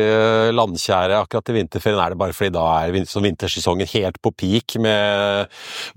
landkjære 0.54 1.16
akkurat 1.18 1.48
til 1.48 1.56
vinterferien? 1.56 1.98
Er 1.98 2.12
det 2.14 2.18
bare 2.20 2.34
fordi 2.36 2.52
da 2.54 2.62
er 2.84 2.92
vin- 2.94 3.08
vintersesongen 3.26 3.88
helt 3.90 4.20
på 4.22 4.30
peak 4.38 4.76
med 4.78 5.48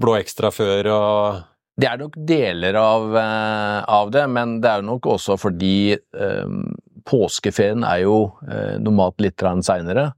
blå 0.01 0.15
ekstra 0.17 0.49
før 0.53 0.78
og 0.87 1.45
Det 1.79 1.87
er 1.87 1.99
nok 2.01 2.15
deler 2.27 2.75
av, 2.75 3.05
eh, 3.15 3.83
av 3.87 4.09
det, 4.11 4.25
men 4.27 4.57
det 4.59 4.67
er 4.69 4.81
nok 4.83 5.05
også 5.13 5.37
fordi 5.39 5.95
um, 6.11 6.65
påskeferien 7.07 7.85
er 7.87 8.01
jo 8.03 8.17
eh, 8.49 8.75
normalt 8.83 9.21
litt 9.23 9.39
seinere, 9.63 10.09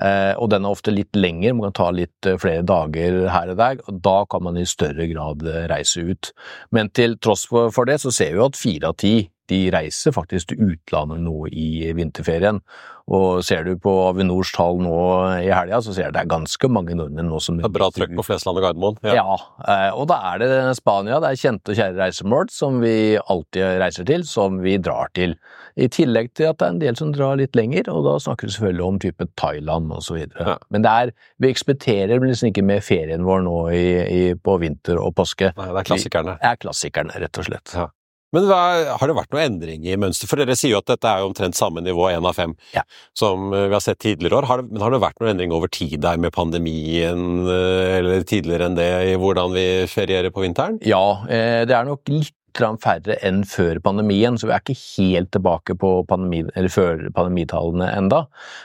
eh, 0.00 0.34
og 0.38 0.50
den 0.52 0.64
er 0.64 0.76
ofte 0.76 0.94
litt 0.94 1.16
lengre, 1.18 1.54
man 1.58 1.68
kan 1.68 1.78
ta 1.80 1.88
litt 1.90 2.28
eh, 2.28 2.38
flere 2.38 2.62
dager 2.62 3.24
her 3.34 3.50
og 3.50 3.58
der, 3.58 3.82
og 3.86 3.98
da 4.04 4.16
kan 4.30 4.46
man 4.46 4.60
i 4.60 4.66
større 4.68 5.08
grad 5.10 5.42
eh, 5.42 5.66
reise 5.72 6.06
ut. 6.06 6.30
Men 6.70 6.92
til 6.94 7.18
tross 7.18 7.48
for, 7.50 7.72
for 7.74 7.90
det, 7.90 7.98
så 8.04 8.14
ser 8.14 8.36
vi 8.36 8.44
at 8.46 8.60
fire 8.62 8.92
av 8.92 8.98
ti 9.02 9.16
de 9.48 9.64
reiser 9.74 10.14
faktisk 10.14 10.52
til 10.52 10.72
utlandet 10.72 11.24
nå 11.24 11.48
i 11.50 11.90
vinterferien. 11.96 12.62
Og 13.08 13.40
ser 13.46 13.64
du 13.64 13.72
på 13.80 13.92
Avinors 14.10 14.50
tall 14.52 14.82
nå 14.84 14.96
i 15.40 15.48
helga, 15.48 15.80
så 15.80 15.94
ser 15.96 16.10
du 16.10 16.18
det 16.18 16.24
er 16.26 16.28
ganske 16.28 16.68
mange 16.68 16.96
nordmenn 16.98 17.30
nå 17.32 17.40
som 17.40 17.56
det 17.56 17.64
er 17.64 17.72
bra 17.72 17.88
trøkk 17.94 18.12
på 18.18 18.26
Flesland 18.26 18.60
og 18.60 18.66
Gardermoen? 18.66 18.98
ja, 19.06 19.14
ja. 19.16 19.94
og 19.96 20.10
da 20.10 20.18
er 20.34 20.42
det 20.42 20.50
Spania, 20.76 21.20
det 21.24 21.30
er 21.30 21.40
kjente 21.40 21.72
og 21.72 21.80
kjære 21.80 21.96
reisemål 22.02 22.52
som 22.52 22.82
vi 22.84 23.16
alltid 23.16 23.80
reiser 23.80 24.08
til, 24.08 24.26
som 24.28 24.60
vi 24.64 24.76
drar 24.82 25.08
til. 25.16 25.38
I 25.78 25.88
tillegg 25.94 26.34
til 26.36 26.50
at 26.50 26.60
det 26.60 26.66
er 26.66 26.74
en 26.74 26.82
del 26.82 27.00
som 27.00 27.12
drar 27.14 27.38
litt 27.40 27.56
lenger, 27.56 27.88
og 27.94 28.04
da 28.04 28.16
snakker 28.20 28.48
vi 28.48 28.56
selvfølgelig 28.58 28.84
om 28.84 29.00
type 29.00 29.28
Thailand 29.40 29.94
videre. 30.12 30.44
Ja. 30.44 30.56
Men 30.74 30.84
det 30.84 30.92
er, 30.92 31.12
vi 31.40 31.52
ekspediterer 31.52 32.20
liksom 32.20 32.50
ikke 32.50 32.66
med 32.66 32.84
ferien 32.84 33.24
vår 33.24 33.44
nå 33.46 33.58
i, 33.72 33.86
i, 34.04 34.22
på 34.34 34.58
vinter 34.60 35.00
og 35.00 35.14
påske. 35.16 35.54
Nei, 35.56 35.70
det 35.70 35.84
er 35.84 35.88
klassikerne. 35.92 36.36
Det 36.42 36.50
er 36.50 36.60
klassikerne, 36.60 37.22
rett 37.24 37.40
og 37.40 37.48
slett. 37.48 37.72
Ja. 37.72 37.88
Men 38.36 38.44
hva, 38.44 38.60
har 39.00 39.08
det 39.08 39.16
vært 39.16 39.32
noen 39.32 39.54
endring 39.54 39.86
i 39.88 39.96
mønster? 40.00 40.28
For 40.28 40.40
dere 40.40 40.56
sier 40.58 40.74
jo 40.74 40.82
at 40.82 40.90
dette 40.90 41.08
er 41.08 41.22
jo 41.22 41.30
omtrent 41.30 41.56
samme 41.56 41.80
nivå, 41.84 42.10
én 42.12 42.26
av 42.28 42.36
fem, 42.36 42.54
Ja. 42.76 42.82
som 43.16 43.52
eh, 43.54 43.68
vi 43.70 43.76
har 43.76 43.80
sett 43.84 44.00
tidligere 44.04 44.42
år. 44.42 44.48
Har 44.50 44.60
det, 44.60 44.70
men 44.70 44.82
har 44.84 44.92
det 44.92 45.00
vært 45.00 45.22
noen 45.22 45.32
endring 45.32 45.54
over 45.56 45.70
tid 45.72 46.00
der 46.04 46.20
med 46.20 46.34
pandemien, 46.36 47.22
eh, 47.48 47.94
eller 47.98 48.26
tidligere 48.28 48.68
enn 48.68 48.76
det, 48.76 48.90
i 49.14 49.16
hvordan 49.16 49.56
vi 49.56 49.64
ferierer 49.88 50.34
på 50.34 50.44
vinteren? 50.44 50.76
Ja, 50.84 51.24
eh, 51.24 51.64
det 51.64 51.76
er 51.76 51.88
nok 51.88 52.04
litt 52.12 52.34
færre 52.58 53.14
enn 53.22 53.44
før 53.46 53.78
pandemien, 53.78 54.34
så 54.34 54.48
vi 54.48 54.52
er 54.56 54.62
ikke 54.64 54.74
helt 54.98 55.28
tilbake 55.30 55.76
på 55.78 55.90
pandemi, 56.10 56.40
eller 56.58 56.72
før 56.74 57.04
pandemitallene 57.14 57.86
enda. 57.94 58.24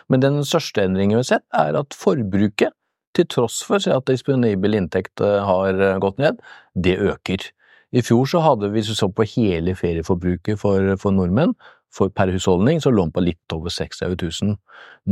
Men 0.09 0.23
den 0.23 0.39
største 0.41 0.81
endringen 0.81 1.19
vi 1.19 1.21
har 1.21 1.29
sett, 1.37 1.45
er 1.53 1.77
at 1.77 1.93
forbruket, 1.93 2.73
til 3.13 3.27
tross 3.29 3.59
for 3.61 3.77
at 3.77 4.07
disponibel 4.09 4.73
inntekt 4.73 5.21
har 5.21 5.77
gått 6.01 6.17
ned, 6.17 6.39
det 6.73 6.97
øker. 6.97 7.45
I 7.93 8.01
fjor 8.01 8.25
så 8.29 8.41
hadde 8.41 8.69
vi, 8.69 8.79
hvis 8.79 8.89
vi 8.89 8.97
så 8.97 9.09
på 9.13 9.27
hele 9.35 9.75
ferieforbruket 9.77 10.59
for, 10.59 10.95
for 11.01 11.13
nordmenn, 11.13 11.53
for 11.93 12.09
per 12.09 12.31
husholdning, 12.33 12.81
så 12.81 12.89
lå 12.89 13.05
den 13.05 13.13
på 13.13 13.21
litt 13.21 13.53
over 13.53 13.69
36 13.69 14.17
000. 14.17 14.55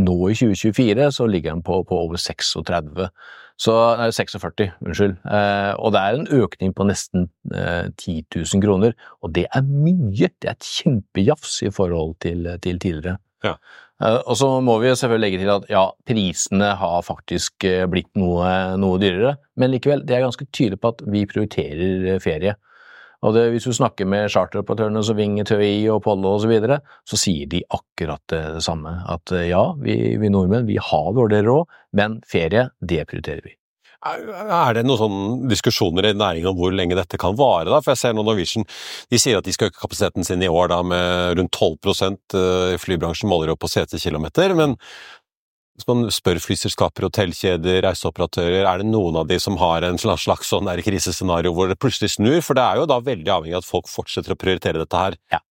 Nå 0.02 0.18
i 0.32 0.38
2024 0.40 1.12
så 1.14 1.28
ligger 1.30 1.54
den 1.54 1.62
på, 1.66 1.84
på 1.86 2.00
over 2.08 2.18
36 2.18 3.12
så, 3.62 3.74
nei, 4.00 4.08
46, 4.16 4.72
unnskyld. 4.82 5.20
Eh, 5.22 5.72
og 5.78 5.94
det 5.94 6.02
er 6.02 6.18
en 6.18 6.30
økning 6.42 6.72
på 6.74 6.88
nesten 6.90 7.28
eh, 7.54 7.92
10 7.94 8.24
000 8.34 8.64
kroner, 8.64 8.96
og 9.22 9.36
det 9.36 9.46
er 9.54 9.68
mye. 9.68 10.32
Det 10.42 10.50
er 10.50 10.56
et 10.56 10.66
kjempejafs 10.66 11.60
i 11.68 11.70
forhold 11.74 12.16
til, 12.26 12.48
til 12.64 12.82
tidligere. 12.82 13.20
Ja. 13.46 13.54
Eh, 14.02 14.18
og 14.26 14.38
så 14.40 14.50
må 14.66 14.80
vi 14.82 14.90
selvfølgelig 14.96 15.28
legge 15.28 15.44
til 15.44 15.54
at 15.54 15.70
ja, 15.70 15.86
prisene 16.10 16.72
har 16.82 17.06
faktisk 17.06 17.68
eh, 17.70 17.86
blitt 17.92 18.10
noe, 18.18 18.50
noe 18.82 18.98
dyrere, 19.02 19.36
men 19.62 19.74
likevel, 19.76 20.02
det 20.08 20.18
er 20.18 20.26
ganske 20.26 20.50
tydelig 20.50 20.82
på 20.82 20.96
at 20.96 21.06
vi 21.14 21.28
prioriterer 21.30 22.16
eh, 22.16 22.22
ferie. 22.24 22.58
Og 23.22 23.36
det, 23.36 23.46
hvis 23.54 23.68
du 23.70 23.76
snakker 23.76 24.08
med 24.10 24.32
charteroperatørene 24.34 25.04
som 25.06 25.18
Vinge, 25.20 25.46
TØI 25.46 25.86
og 25.94 26.02
Pollo 26.06 26.36
osv., 26.36 26.48
så, 26.48 26.52
videre, 26.52 26.82
så 27.06 27.20
sier 27.22 27.50
de 27.52 27.62
akkurat 27.70 28.24
det 28.34 28.64
samme. 28.66 28.96
At 29.14 29.34
eh, 29.38 29.50
ja, 29.52 29.64
vi, 29.82 29.98
vi 30.22 30.34
nordmenn 30.34 30.70
vi 30.70 30.80
har 30.82 31.10
dårligere 31.18 31.50
råd, 31.50 31.82
men 31.98 32.22
ferie, 32.30 32.70
det 32.82 33.04
prioriterer 33.10 33.46
vi. 33.46 33.58
Er 34.02 34.74
det 34.74 34.82
noen 34.88 34.98
sånne 34.98 35.50
diskusjoner 35.52 36.08
i 36.10 36.16
næringen 36.18 36.50
om 36.50 36.58
hvor 36.58 36.74
lenge 36.74 36.98
dette 36.98 37.20
kan 37.22 37.36
vare? 37.38 37.70
da? 37.70 37.84
For 37.84 37.94
jeg 37.94 38.02
ser 38.02 38.16
nå 38.18 38.24
Norwegian 38.26 38.66
de 39.14 39.20
sier 39.22 39.38
at 39.38 39.46
de 39.46 39.54
skal 39.54 39.70
øke 39.70 39.78
kapasiteten 39.84 40.26
sin 40.26 40.42
i 40.42 40.50
år 40.50 40.72
da 40.72 40.80
med 40.82 41.38
rundt 41.38 41.54
12% 41.54 42.38
eh, 42.40 42.80
Flybransjen 42.82 43.30
måler 43.30 43.54
opp 43.54 43.62
på 43.62 43.70
setekilometer. 43.70 44.56
Men 44.58 44.74
hvis 45.78 45.88
man 45.88 46.10
spør 46.14 46.40
flyselskaper, 46.44 47.08
hotellkjeder, 47.08 47.80
reiseoperatører, 47.86 48.66
er 48.68 48.82
det 48.82 48.90
noen 48.90 49.22
av 49.22 49.30
de 49.30 49.38
som 49.42 49.56
har 49.62 49.86
en 49.88 49.98
slags, 50.02 50.50
sånn 50.50 50.70
krisescenario 50.86 51.54
hvor 51.56 51.72
det 51.72 51.80
plutselig 51.82 52.14
snur? 52.18 52.42
For 52.46 52.58
det 52.58 52.66
er 52.66 52.82
jo 52.82 52.90
da 52.92 53.00
veldig 53.02 53.32
avhengig 53.32 53.56
av 53.58 53.64
at 53.64 53.70
folk 53.70 53.90
fortsetter 53.90 54.36
å 54.36 54.40
prioritere 54.40 54.84
dette 54.84 55.00
her. 55.00 55.18
Ja. 55.34 55.42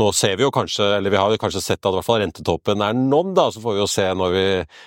Nå 0.00 0.08
ser 0.16 0.34
vi 0.38 0.42
jo 0.42 0.50
kanskje, 0.50 0.88
eller 0.96 1.12
vi 1.12 1.18
har 1.20 1.30
jo 1.30 1.38
kanskje 1.38 1.60
sett 1.62 1.78
at 1.86 1.92
i 1.92 1.94
hvert 1.94 2.06
fall 2.06 2.18
rentetoppen 2.18 2.82
er 2.82 2.96
nådd, 2.98 3.28
da, 3.36 3.44
så 3.54 3.60
får 3.62 3.76
vi 3.76 3.82
jo 3.82 3.86
se 3.90 4.06
når 4.18 4.32
vi 4.34 4.42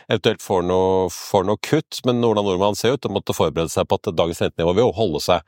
eventuelt 0.09 0.43
får 0.43 0.65
noe, 0.67 1.05
får 1.13 1.45
noe 1.47 1.61
kutt. 1.63 2.01
Men 2.07 2.19
Nordland 2.19 2.49
Nordmann 2.49 2.75
ser 2.75 2.97
ut 2.97 3.03
til 3.05 3.13
å 3.13 3.15
måtte 3.15 3.35
forberede 3.37 3.71
seg 3.71 3.87
på 3.87 4.01
at 4.01 4.11
dagens 4.17 4.43
rentenivå 4.43 4.75
vil 4.75 4.83
jo 4.83 4.97
holde 4.97 5.23
seg 5.23 5.47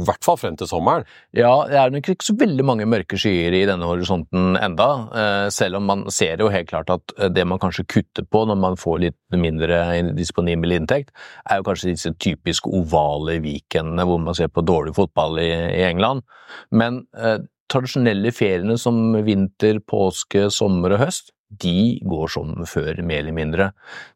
i 0.00 0.06
hvert 0.08 0.24
fall 0.24 0.40
frem 0.40 0.56
til 0.56 0.70
sommeren. 0.70 1.04
Ja, 1.36 1.52
det 1.68 1.78
er 1.82 1.92
nok 1.92 2.10
ikke 2.14 2.30
så 2.30 2.36
veldig 2.40 2.66
mange 2.66 2.88
mørke 2.88 3.20
skyer 3.20 3.58
i 3.60 3.64
denne 3.68 3.92
horisonten 3.92 4.56
enda, 4.56 4.90
eh, 5.12 5.48
selv 5.52 5.82
om 5.82 5.88
man 5.92 6.08
ser 6.14 6.40
jo 6.40 6.48
helt 6.52 6.72
klart 6.72 6.92
at 6.94 7.16
eh, 7.18 7.28
det 7.28 7.44
man 7.48 7.60
kanskje 7.60 7.84
kutter 7.98 8.24
på 8.24 8.46
når 8.48 8.60
man 8.64 8.80
får 8.80 9.02
litt 9.04 9.20
mindre 9.36 9.84
disponibel 10.16 10.78
inntekt, 10.78 11.12
er 11.44 11.60
jo 11.60 11.68
kanskje 11.68 11.92
disse 11.92 12.16
typisk 12.16 12.72
ovale 12.72 13.36
weekendene 13.44 14.08
hvor 14.08 14.22
man 14.22 14.36
ser 14.36 14.48
på 14.48 14.64
dårlig 14.64 14.96
fotball 14.96 15.42
i, 15.42 15.50
i 15.52 15.84
England. 15.90 16.24
Men 16.72 17.04
eh, 17.18 17.42
tradisjonelle 17.72 18.32
feriene 18.34 18.76
som 18.80 19.14
vinter, 19.26 19.80
påske, 19.88 20.48
sommer 20.52 20.96
og 20.96 21.04
høst, 21.06 21.32
de 21.62 22.00
går 22.04 22.30
som 22.34 22.54
før, 22.66 22.98
mer 23.06 23.22
eller 23.22 23.36
mindre. 23.36 23.70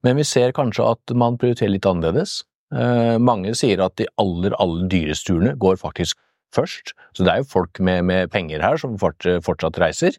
Men 0.07 0.19
vi 0.19 0.26
ser 0.26 0.55
kanskje 0.57 0.87
at 0.90 1.14
man 1.17 1.38
prioriterer 1.40 1.75
litt 1.76 1.88
annerledes. 1.88 2.40
Eh, 2.75 3.17
mange 3.23 3.55
sier 3.57 3.81
at 3.85 3.97
de 4.00 4.09
aller, 4.21 4.57
aller 4.61 4.88
dyreste 4.93 5.31
turene 5.31 5.55
går 5.61 5.78
faktisk 5.81 6.19
først, 6.55 6.95
så 7.17 7.25
det 7.26 7.33
er 7.33 7.43
jo 7.43 7.49
folk 7.50 7.81
med, 7.85 8.05
med 8.09 8.31
penger 8.33 8.62
her 8.64 8.78
som 8.81 8.97
fort, 9.00 9.26
fortsatt 9.45 9.78
reiser. 9.83 10.17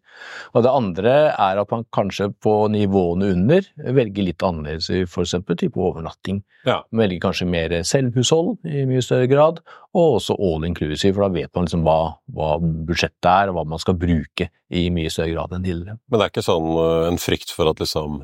Og 0.53 0.65
det 0.65 0.71
andre 0.73 1.15
er 1.31 1.61
at 1.61 1.73
man 1.73 1.85
kanskje 1.95 2.29
på 2.43 2.53
nivåene 2.73 3.31
under 3.33 3.67
velger 3.95 4.27
litt 4.27 4.45
annerledes, 4.45 4.89
f.eks. 5.09 5.35
type 5.49 5.79
overnatting. 5.79 6.41
Ja. 6.67 6.81
Man 6.91 7.05
velger 7.05 7.23
kanskje 7.29 7.49
mer 7.49 7.75
selvhushold 7.87 8.57
i 8.67 8.85
mye 8.89 9.03
større 9.05 9.29
grad, 9.31 9.61
og 9.95 10.19
også 10.19 10.37
all 10.37 10.67
inclusive, 10.67 11.15
for 11.15 11.25
da 11.25 11.33
vet 11.39 11.53
man 11.55 11.69
liksom 11.69 11.85
hva, 11.87 11.99
hva 12.35 12.55
budsjettet 12.59 13.31
er, 13.31 13.51
og 13.51 13.59
hva 13.59 13.67
man 13.75 13.81
skal 13.81 13.97
bruke 13.99 14.49
i 14.69 14.89
mye 14.93 15.11
større 15.13 15.33
grad 15.33 15.55
enn 15.55 15.65
tidligere. 15.65 15.97
Men 16.09 16.19
det 16.19 16.27
er 16.27 16.33
ikke 16.35 16.45
sånn 16.45 16.69
øh, 16.75 17.07
en 17.09 17.21
frykt 17.21 17.55
for 17.55 17.71
at 17.71 17.81
liksom 17.81 18.21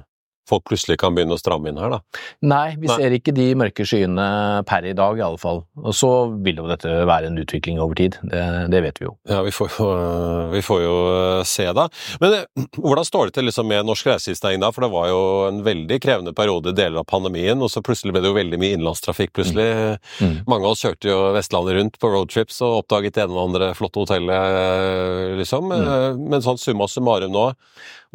folk 0.49 0.65
plutselig 0.69 0.99
kan 1.01 1.15
begynne 1.15 1.35
å 1.35 1.41
stramme 1.41 1.71
inn 1.71 1.79
her, 1.81 1.97
da? 1.97 2.21
Nei, 2.45 2.75
vi 2.79 2.89
Nei. 2.89 2.97
ser 2.99 3.15
ikke 3.17 3.33
de 3.35 3.47
mørke 3.57 3.85
skyene 3.87 4.27
per 4.69 4.85
i 4.85 4.95
dag 4.97 5.19
i 5.19 5.25
alle 5.25 5.41
fall. 5.41 5.63
Og 5.81 5.95
så 5.97 6.11
vil 6.45 6.61
jo 6.61 6.67
dette 6.69 6.91
være 7.07 7.31
en 7.31 7.41
utvikling 7.41 7.81
over 7.83 7.97
tid, 7.99 8.19
det, 8.23 8.43
det 8.73 8.83
vet 8.85 9.01
vi 9.01 9.09
jo. 9.09 9.15
Ja, 9.29 9.41
vi 9.45 9.53
får 9.55 9.79
vi 10.53 10.61
får 10.65 10.81
jo 10.83 10.95
øh, 11.11 11.43
se, 11.47 11.65
da. 11.75 11.87
Men 12.21 12.37
øh, 12.39 12.67
hvordan 12.77 13.07
står 13.07 13.29
det 13.29 13.37
til 13.37 13.47
liksom 13.49 13.67
med 13.69 13.85
norsk 13.87 14.07
reiselivsnæring 14.09 14.63
da? 14.63 14.71
For 14.75 14.85
det 14.85 14.91
var 14.93 15.09
jo 15.09 15.21
en 15.49 15.61
veldig 15.65 15.99
krevende 16.03 16.35
periode 16.37 16.71
i 16.71 16.77
deler 16.77 17.01
av 17.01 17.09
pandemien, 17.09 17.61
og 17.61 17.71
så 17.71 17.83
plutselig 17.85 18.15
ble 18.15 18.23
det 18.23 18.31
jo 18.31 18.37
veldig 18.37 18.59
mye 18.61 18.77
innenlandstrafikk 18.77 19.33
plutselig. 19.35 19.67
Mm. 20.21 20.37
Mange 20.49 20.67
av 20.67 20.75
oss 20.75 20.85
kjørte 20.85 21.09
jo 21.11 21.19
Vestlandet 21.35 21.79
rundt 21.79 21.99
på 22.01 22.11
roadtrips 22.13 22.61
og 22.65 22.81
oppdaget 22.83 23.17
det 23.17 23.25
ene 23.25 23.37
og 23.37 23.49
andre 23.49 23.71
flotte 23.77 24.03
hotellet, 24.03 24.59
øh, 24.61 25.35
liksom. 25.41 25.71
Mm. 25.71 25.89
Eh, 25.89 26.23
Men 26.35 26.45
sånn 26.45 26.61
summa 26.61 26.87
summarum 26.91 27.33
nå, 27.33 27.49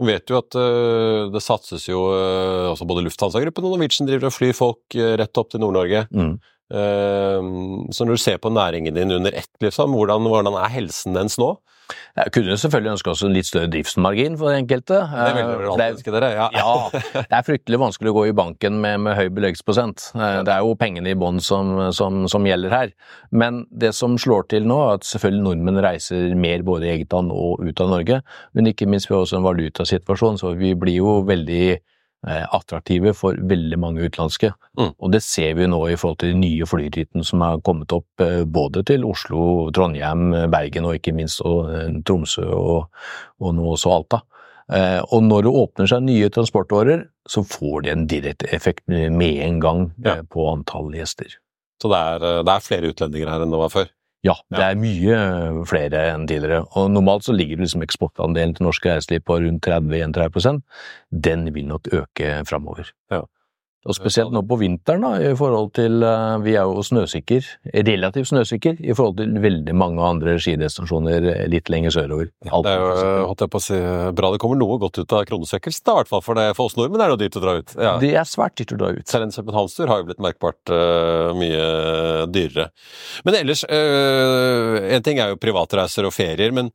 Vi 0.00 0.09
vet 0.09 0.33
jo 0.33 0.38
at 0.40 0.57
uh, 0.57 1.28
det 1.33 1.42
satses 1.45 1.85
jo 1.88 2.07
uh, 2.09 2.71
altså 2.71 2.87
Både 2.88 3.04
Lufthansa-gruppen 3.04 3.66
og 3.66 3.75
Norwegian 3.76 4.09
driver 4.09 4.30
og 4.30 4.37
flyr 4.37 4.57
folk 4.57 4.97
uh, 4.97 5.12
rett 5.21 5.40
opp 5.40 5.52
til 5.52 5.62
Nord-Norge. 5.64 6.07
Mm. 6.14 6.38
så 7.90 8.04
når 8.07 8.14
du 8.14 8.21
ser 8.23 8.37
på 8.38 8.52
næringen 8.54 8.95
din 8.95 9.11
under 9.11 9.35
ett, 9.35 9.50
liksom, 9.59 9.90
hvordan, 9.90 10.23
hvordan 10.30 10.54
er 10.54 10.71
helsen 10.71 11.16
dens 11.19 11.35
nå? 11.42 11.49
Jeg 12.18 12.32
kunne 12.35 12.56
selvfølgelig 12.61 12.92
ønske 12.94 13.12
oss 13.12 13.23
en 13.26 13.35
litt 13.35 13.49
større 13.49 13.70
driftsmargin 13.73 14.38
for 14.40 14.54
enkelte. 14.54 15.00
Det 15.11 15.26
er 15.26 15.37
veldig 15.38 15.70
alltid 15.75 15.97
ønske 15.97 16.14
dere, 16.16 16.30
ja. 16.37 16.49
ja. 16.54 17.02
Det 17.20 17.38
er 17.38 17.47
fryktelig 17.47 17.80
vanskelig 17.82 18.12
å 18.12 18.16
gå 18.18 18.25
i 18.30 18.35
banken 18.37 18.80
med, 18.82 19.02
med 19.06 19.18
høy 19.18 19.28
beleggsprosent. 19.37 20.11
Det 20.14 20.54
er 20.54 20.64
jo 20.64 20.76
pengene 20.80 21.12
i 21.12 21.18
bånn 21.18 21.42
som, 21.44 21.76
som, 21.97 22.25
som, 22.30 22.49
gjelder 22.49 22.75
her. 22.75 22.97
Men 23.30 23.64
det 23.70 23.92
som 23.97 24.18
slår 24.20 24.49
til 24.52 24.68
nå, 24.68 24.80
er 24.87 25.00
at 25.00 25.09
selvfølgelig 25.09 25.47
nordmenn 25.47 25.85
reiser 25.85 26.35
mer 26.38 26.66
både 26.66 26.88
i 26.88 26.94
eget 26.97 27.14
land 27.16 27.32
og 27.35 27.62
ut 27.64 27.85
av 27.85 27.94
Norge. 27.94 28.20
Men 28.56 28.73
ikke 28.73 28.88
minst 28.90 29.11
vi 29.11 29.16
har 29.16 29.25
også 29.25 29.40
en 29.40 29.49
valutasituasjon, 29.49 30.40
så 30.40 30.54
vi 30.59 30.75
blir 30.78 31.00
jo 31.00 31.20
veldig 31.28 31.64
Eh, 31.70 31.87
attraktive 32.26 33.14
for 33.16 33.38
veldig 33.48 33.78
mange 33.80 34.04
utenlandske. 34.04 34.52
Mm. 34.78 34.92
Og 34.92 35.12
det 35.14 35.22
ser 35.24 35.54
vi 35.56 35.68
nå 35.70 35.80
i 35.88 35.96
forhold 36.00 36.18
til 36.20 36.34
de 36.34 36.40
nye 36.42 36.68
flyrytene 36.68 37.24
som 37.26 37.44
har 37.44 37.62
kommet 37.64 37.92
opp 37.96 38.24
eh, 38.24 38.42
både 38.44 38.84
til 38.90 39.06
Oslo, 39.08 39.70
Trondheim, 39.76 40.34
Bergen 40.52 40.88
og 40.88 40.98
ikke 40.98 41.14
minst 41.16 41.40
og 41.46 41.70
eh, 41.72 41.94
Tromsø 42.04 42.44
og, 42.44 42.90
og 43.40 43.56
nå 43.56 43.70
også 43.74 43.94
Alta. 43.96 44.24
Og 44.70 45.24
når 45.26 45.42
det 45.42 45.50
åpner 45.58 45.88
seg 45.90 46.04
nye 46.06 46.28
transportårer, 46.30 47.00
så 47.26 47.42
får 47.42 47.80
det 47.82 47.90
en 47.90 48.04
direkte 48.06 48.46
effekt 48.54 48.84
med 48.86 49.40
en 49.42 49.56
gang 49.58 49.80
ja. 50.06 50.20
på 50.22 50.44
antall 50.46 50.92
gjester. 50.94 51.32
Så 51.82 51.90
det 51.90 51.98
er, 51.98 52.26
det 52.46 52.54
er 52.54 52.62
flere 52.62 52.92
utlendinger 52.92 53.32
her 53.32 53.42
enn 53.42 53.50
det 53.50 53.58
var 53.58 53.72
før? 53.74 53.90
Ja, 54.26 54.34
det 54.52 54.60
er 54.60 54.76
mye 54.76 55.18
flere 55.68 56.00
enn 56.12 56.26
tidligere. 56.28 56.66
Og 56.76 56.90
normalt 56.92 57.24
så 57.24 57.32
ligger 57.32 57.62
liksom 57.62 57.84
eksportandelen 57.86 58.52
til 58.56 58.66
norsk 58.66 58.88
reiseliv 58.90 59.24
på 59.24 59.38
rundt 59.40 59.64
30-31 59.64 60.60
Den 61.10 61.46
vil 61.54 61.70
nok 61.70 61.88
øke 61.92 62.34
framover. 62.48 62.92
Ja. 63.12 63.22
Og 63.88 63.96
spesielt 63.96 64.32
nå 64.34 64.42
på 64.44 64.58
vinteren, 64.60 65.04
da, 65.06 65.30
i 65.30 65.37
forhold 65.38 65.70
til 65.78 66.02
eh, 66.04 66.34
Vi 66.44 66.52
er 66.52 66.68
jo 66.68 66.82
snøsikker, 66.84 67.46
relativt 67.87 68.28
snøsikker 68.28 68.82
i 68.84 68.92
forhold 68.96 69.16
til 69.22 69.38
veldig 69.40 69.72
mange 69.76 70.04
andre 70.04 70.34
skidestinasjoner 70.42 71.49
litt 71.49 71.70
lenger 71.72 71.94
sørover. 71.96 72.28
Ja, 72.44 72.60
det 72.66 72.75
er 72.75 72.82
jo 72.84 73.30
holdt 73.30 73.46
jeg 73.46 73.52
på 73.54 73.62
å 73.62 73.64
si, 73.64 73.78
bra 74.18 74.32
det 74.34 74.42
kommer 74.42 74.60
noe 74.60 74.76
godt 74.82 75.00
ut 75.00 75.16
av 75.16 75.25
kronesøkkelsen, 75.30 75.87
i 75.87 75.96
hvert 75.96 76.12
fall. 76.12 76.25
For, 76.26 76.37
det, 76.37 76.50
for 76.58 76.68
oss 76.68 76.76
nordmenn 76.76 77.06
er 77.06 77.08
det 77.08 77.16
jo 77.16 77.22
dyrt 77.25 77.40
å 77.40 77.44
dra 77.46 77.56
ut. 77.56 77.75
Ja. 77.80 77.94
Det 78.02 78.12
er 78.20 78.28
svært 78.28 78.60
dyrt 78.60 78.76
å 78.76 78.80
dra 78.82 78.92
ut. 78.99 79.06
Selv 79.08 79.26
en 79.26 79.34
københavnstur 79.38 79.88
har 79.88 80.02
jo 80.02 80.10
blitt 80.10 80.22
merkbart 80.28 80.75
uh, 80.75 81.32
mye 81.40 81.64
dyrere. 82.34 82.68
Men 83.25 83.40
ellers, 83.40 83.64
uh, 83.64 84.76
en 84.92 85.08
ting 85.08 85.25
er 85.25 85.32
jo 85.32 85.40
privatreiser 85.40 86.08
og 86.08 86.16
ferier. 86.16 86.52
men 86.52 86.68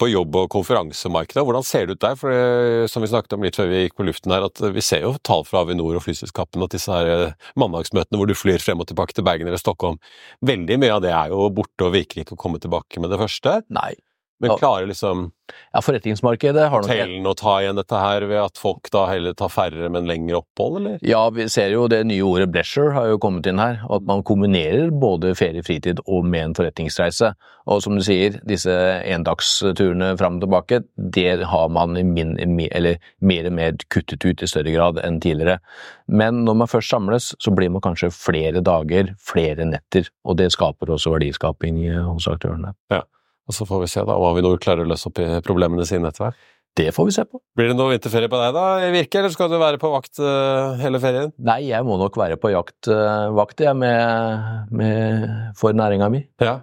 på 0.00 0.08
jobb- 0.10 0.36
og 0.42 0.48
konferansemarkedet. 0.52 1.44
Hvordan 1.46 1.66
ser 1.66 1.86
det 1.86 1.96
ut 1.96 2.04
der? 2.04 2.16
For 2.20 2.32
det, 2.32 2.90
som 2.92 3.04
vi 3.04 3.10
snakket 3.10 3.36
om 3.36 3.46
litt 3.46 3.58
før 3.58 3.70
vi 3.70 3.82
gikk 3.84 3.96
på 3.98 4.06
luften 4.08 4.34
her, 4.34 4.48
at 4.48 4.60
vi 4.74 4.84
ser 4.84 5.06
jo 5.06 5.14
tall 5.26 5.46
fra 5.48 5.64
Avinor 5.64 5.98
og 5.98 6.04
flyselskapene 6.04 6.68
at 6.68 6.76
disse 6.76 6.92
her 6.92 7.12
eh, 7.12 7.46
mandagsmøtene 7.58 8.20
hvor 8.20 8.28
du 8.28 8.36
flyr 8.36 8.62
frem 8.62 8.82
og 8.82 8.90
tilbake 8.90 9.16
til 9.16 9.26
Bergen 9.26 9.48
eller 9.48 9.62
Stockholm, 9.62 10.00
veldig 10.46 10.80
mye 10.82 10.96
av 10.98 11.04
det 11.04 11.14
er 11.16 11.32
jo 11.32 11.48
borte 11.54 11.88
og 11.88 11.96
virker 11.96 12.22
ikke 12.22 12.36
å 12.36 12.42
komme 12.46 12.60
tilbake 12.62 13.00
med 13.02 13.14
det 13.14 13.20
første. 13.22 13.60
Nei. 13.72 13.94
Men 14.42 14.58
klarer 14.60 14.86
liksom 14.86 15.30
ja, 15.72 15.80
forretningsmarkedet 15.80 16.66
har 16.70 16.82
nok 16.82 16.90
Hotellene 16.90 17.30
å 17.30 17.36
ta 17.38 17.52
igjen 17.62 17.78
dette 17.78 18.00
her 18.00 18.24
ved 18.28 18.40
at 18.40 18.58
folk 18.60 18.90
da 18.92 19.04
heller 19.10 19.36
tar 19.38 19.50
færre, 19.52 19.88
men 19.92 20.08
lengre 20.08 20.40
opphold, 20.40 20.80
eller? 20.80 20.98
Ja, 21.06 21.22
vi 21.32 21.46
ser 21.52 21.70
jo 21.72 21.86
det 21.90 22.02
nye 22.08 22.24
ordet 22.26 22.48
bleasure 22.52 22.94
har 22.96 23.08
jo 23.12 23.20
kommet 23.22 23.46
inn 23.48 23.62
her. 23.62 23.78
At 23.92 24.06
man 24.08 24.24
kombinerer 24.26 24.90
både 24.90 25.34
ferie, 25.38 25.64
fritid 25.66 26.02
og 26.04 26.26
med 26.26 26.50
en 26.50 26.56
forretningsreise. 26.58 27.32
Og 27.70 27.82
som 27.84 27.96
du 27.98 28.04
sier, 28.04 28.38
disse 28.46 28.74
endagsturene 29.06 30.12
fram 30.20 30.40
og 30.40 30.46
tilbake, 30.46 30.82
det 30.96 31.46
har 31.46 31.72
man 31.72 31.96
min, 32.12 32.36
eller 32.66 33.00
mer 33.20 33.48
og 33.48 33.56
mer 33.58 33.80
kuttet 33.92 34.26
ut 34.26 34.42
i 34.42 34.50
større 34.50 34.74
grad 34.74 35.00
enn 35.02 35.20
tidligere. 35.22 35.60
Men 36.06 36.44
når 36.46 36.62
man 36.62 36.70
først 36.70 36.92
samles, 36.92 37.32
så 37.42 37.54
blir 37.54 37.72
man 37.72 37.84
kanskje 37.84 38.12
flere 38.14 38.62
dager, 38.64 39.14
flere 39.22 39.66
netter. 39.68 40.10
Og 40.26 40.38
det 40.40 40.52
skaper 40.54 40.92
også 40.94 41.14
verdiskaping 41.16 41.84
hos 42.06 42.28
aktørene. 42.30 42.74
Ja. 42.92 43.04
Og 43.46 43.54
så 43.54 43.66
får 43.68 43.84
vi 43.84 43.88
se 43.90 44.04
da 44.06 44.18
om 44.18 44.36
vi 44.36 44.44
nå 44.44 44.52
klarer 44.62 44.86
å 44.86 44.90
løse 44.90 45.08
opp 45.10 45.20
i 45.22 45.28
problemene 45.46 45.86
sine 45.88 46.10
etter 46.10 46.26
hvert. 46.26 46.44
Det 46.76 46.90
får 46.92 47.06
vi 47.08 47.12
se 47.14 47.22
på. 47.24 47.38
Blir 47.56 47.70
det 47.70 47.76
noe 47.78 47.94
vinterferie 47.94 48.28
på 48.28 48.36
deg 48.36 48.50
da, 48.52 48.64
Virke, 48.92 49.22
eller 49.22 49.32
skal 49.32 49.48
du 49.48 49.56
være 49.56 49.80
på 49.80 49.88
vakt 49.94 50.20
uh, 50.20 50.74
hele 50.76 51.00
ferien? 51.00 51.30
Nei, 51.40 51.62
jeg 51.70 51.86
må 51.88 51.96
nok 51.96 52.18
være 52.20 52.36
på 52.40 52.50
jakt, 52.52 52.90
uh, 52.90 53.32
vakt 53.36 53.62
jeg, 53.64 53.72
med, 53.80 54.68
med, 54.76 55.24
for 55.56 55.76
næringa 55.76 56.10
mi. 56.12 56.20
Ja, 56.42 56.58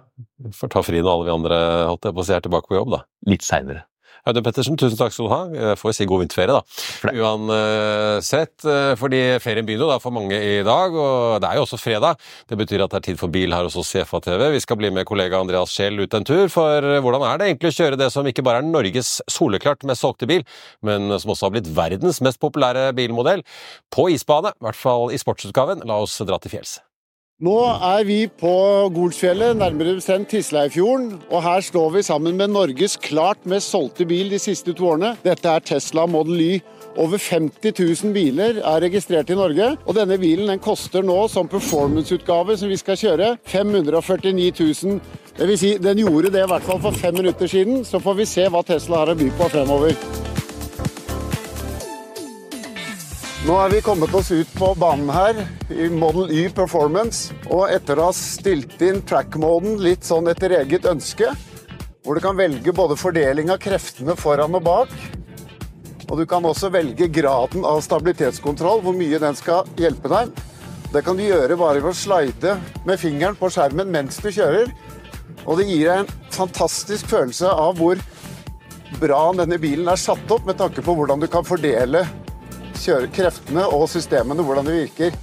får 0.54 0.70
ta 0.76 0.84
fri 0.86 1.02
når 1.02 1.16
alle 1.16 1.26
vi 1.26 1.34
andre 1.34 1.58
holdt 1.88 2.06
jeg 2.06 2.14
på 2.14 2.22
å 2.22 2.28
si 2.28 2.36
er 2.36 2.46
tilbake 2.46 2.70
på 2.70 2.78
jobb, 2.78 2.94
da. 2.94 3.02
Litt 3.26 3.42
seinere. 3.42 3.88
Audun 4.24 4.44
Pettersen, 4.46 4.76
tusen 4.80 4.96
takk 4.96 5.12
skal 5.12 5.26
du 5.26 5.32
ha. 5.34 5.40
Jeg 5.52 5.76
får 5.76 5.92
si 5.98 6.06
god 6.08 6.22
vinterferie, 6.22 6.54
da. 6.56 7.10
Uansett, 7.12 8.54
eh, 8.64 8.94
fordi 8.96 9.20
ferien 9.44 9.66
begynner 9.68 9.90
da 9.92 9.98
for 10.00 10.16
mange 10.16 10.38
i 10.38 10.62
dag, 10.64 10.96
og 10.96 11.42
det 11.44 11.50
er 11.50 11.58
jo 11.58 11.66
også 11.66 11.76
fredag. 11.76 12.16
Det 12.48 12.56
betyr 12.56 12.86
at 12.86 12.94
det 12.94 13.02
er 13.02 13.06
tid 13.10 13.20
for 13.20 13.28
bil 13.28 13.52
her 13.52 13.68
hos 13.68 13.76
oss 13.76 13.92
i 13.92 14.00
FA-TV. 14.00 14.46
Vi 14.54 14.62
skal 14.64 14.80
bli 14.80 14.88
med 14.96 15.04
kollega 15.04 15.36
Andreas 15.36 15.76
Scheel 15.76 16.00
ut 16.00 16.16
en 16.16 16.24
tur, 16.24 16.48
for 16.48 16.80
hvordan 17.04 17.26
er 17.28 17.36
det 17.36 17.50
egentlig 17.50 17.74
å 17.74 17.78
kjøre 17.82 18.00
det 18.00 18.08
som 18.16 18.24
ikke 18.24 18.46
bare 18.46 18.64
er 18.64 18.70
Norges 18.70 19.20
soleklart 19.28 19.84
mest 19.84 20.00
solgte 20.00 20.30
bil, 20.30 20.48
men 20.80 21.12
som 21.20 21.36
også 21.36 21.50
har 21.50 21.56
blitt 21.58 21.68
verdens 21.76 22.22
mest 22.24 22.40
populære 22.40 22.94
bilmodell? 22.96 23.44
På 23.92 24.08
isbane, 24.08 24.56
i 24.56 24.64
hvert 24.64 24.82
fall 24.86 25.12
i 25.12 25.20
sportsutgaven. 25.20 25.84
La 25.84 26.00
oss 26.00 26.16
dra 26.24 26.40
til 26.40 26.56
fjells. 26.56 26.78
Nå 27.42 27.54
er 27.66 28.04
vi 28.06 28.28
på 28.30 28.50
Golsfjellet, 28.94 29.56
nærmere 29.58 29.96
bestemt 29.96 30.28
Tisleifjorden. 30.30 31.16
Og 31.34 31.42
her 31.42 31.64
står 31.66 31.88
vi 31.96 32.02
sammen 32.06 32.36
med 32.38 32.52
Norges 32.54 32.94
klart 33.02 33.40
mest 33.50 33.72
solgte 33.74 34.06
bil 34.06 34.30
de 34.30 34.38
siste 34.38 34.70
to 34.70 34.86
årene. 34.92 35.16
Dette 35.24 35.50
er 35.50 35.64
Tesla 35.66 36.04
Model 36.06 36.38
Y. 36.38 36.60
Over 36.94 37.18
50 37.18 37.74
000 38.04 38.14
biler 38.14 38.60
er 38.62 38.84
registrert 38.86 39.32
i 39.34 39.38
Norge. 39.40 39.72
Og 39.82 39.98
denne 39.98 40.14
bilen 40.22 40.46
den 40.46 40.62
koster 40.62 41.02
nå, 41.02 41.16
som 41.26 41.50
performance-utgave 41.50 42.54
som 42.60 42.70
vi 42.70 42.78
skal 42.78 43.00
kjøre, 43.02 43.32
549 43.50 44.52
000. 44.60 45.00
Det 45.34 45.48
vil 45.50 45.58
si, 45.58 45.72
den 45.82 46.04
gjorde 46.04 46.30
det 46.30 46.44
i 46.46 46.52
hvert 46.52 46.70
fall 46.70 46.78
for 46.86 47.02
fem 47.02 47.18
minutter 47.18 47.50
siden. 47.50 47.82
Så 47.82 47.98
får 47.98 48.22
vi 48.22 48.28
se 48.30 48.46
hva 48.46 48.62
Tesla 48.62 49.02
har 49.02 49.10
å 49.10 49.18
by 49.18 49.32
på 49.34 49.50
fremover. 49.56 50.23
Nå 53.44 53.52
er 53.60 53.74
vi 53.74 53.82
kommet 53.84 54.14
oss 54.16 54.30
ut 54.32 54.52
på 54.56 54.70
banen 54.80 55.10
her 55.12 55.36
i 55.68 55.90
Model 55.92 56.30
Y 56.32 56.46
Performance. 56.56 57.34
Og 57.52 57.66
etter 57.68 58.00
å 58.00 58.06
ha 58.06 58.14
stilt 58.16 58.80
inn 58.80 59.02
track-moden 59.04 59.82
litt 59.84 60.06
sånn 60.08 60.30
etter 60.32 60.54
eget 60.62 60.88
ønske, 60.88 61.28
hvor 62.00 62.16
du 62.16 62.24
kan 62.24 62.38
velge 62.40 62.72
både 62.72 62.96
fordeling 62.96 63.52
av 63.52 63.60
kreftene 63.60 64.16
foran 64.16 64.56
og 64.56 64.64
bak, 64.64 64.96
og 66.08 66.16
du 66.16 66.24
kan 66.28 66.48
også 66.48 66.72
velge 66.72 67.10
graden 67.12 67.68
av 67.68 67.84
stabilitetskontroll, 67.84 68.80
hvor 68.80 68.96
mye 68.96 69.20
den 69.20 69.36
skal 69.36 69.68
hjelpe 69.76 70.08
deg. 70.08 70.32
Det 70.96 71.04
kan 71.04 71.20
du 71.20 71.26
gjøre 71.28 71.60
bare 71.60 71.84
ved 71.84 71.92
å 71.92 72.00
slide 72.00 72.56
med 72.88 73.00
fingeren 73.04 73.36
på 73.36 73.52
skjermen 73.52 73.92
mens 73.92 74.24
du 74.24 74.32
kjører. 74.32 74.72
Og 75.44 75.60
det 75.60 75.68
gir 75.68 75.90
deg 75.90 76.06
en 76.06 76.28
fantastisk 76.32 77.12
følelse 77.12 77.52
av 77.52 77.76
hvor 77.76 78.00
bra 79.04 79.24
denne 79.36 79.60
bilen 79.60 79.92
er 79.92 80.00
satt 80.00 80.32
opp 80.32 80.48
med 80.48 80.56
tanke 80.64 80.80
på 80.80 80.96
hvordan 80.96 81.20
du 81.20 81.28
kan 81.28 81.44
fordele 81.44 82.06
kjøre 82.80 83.10
kreftene 83.14 83.64
og 83.70 83.86
systemene, 83.92 84.44
hvordan 84.44 84.68
de 84.68 84.76
virker. 84.82 85.16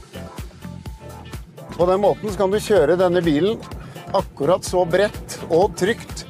På 1.75 1.87
den 1.89 2.01
måten 2.03 2.33
kan 2.37 2.51
du 2.51 2.59
kjøre 2.61 2.99
denne 2.99 3.23
bilen 3.25 3.61
akkurat 4.15 4.65
så 4.67 4.83
bredt 4.85 5.39
og 5.49 5.75
trygt 5.79 6.25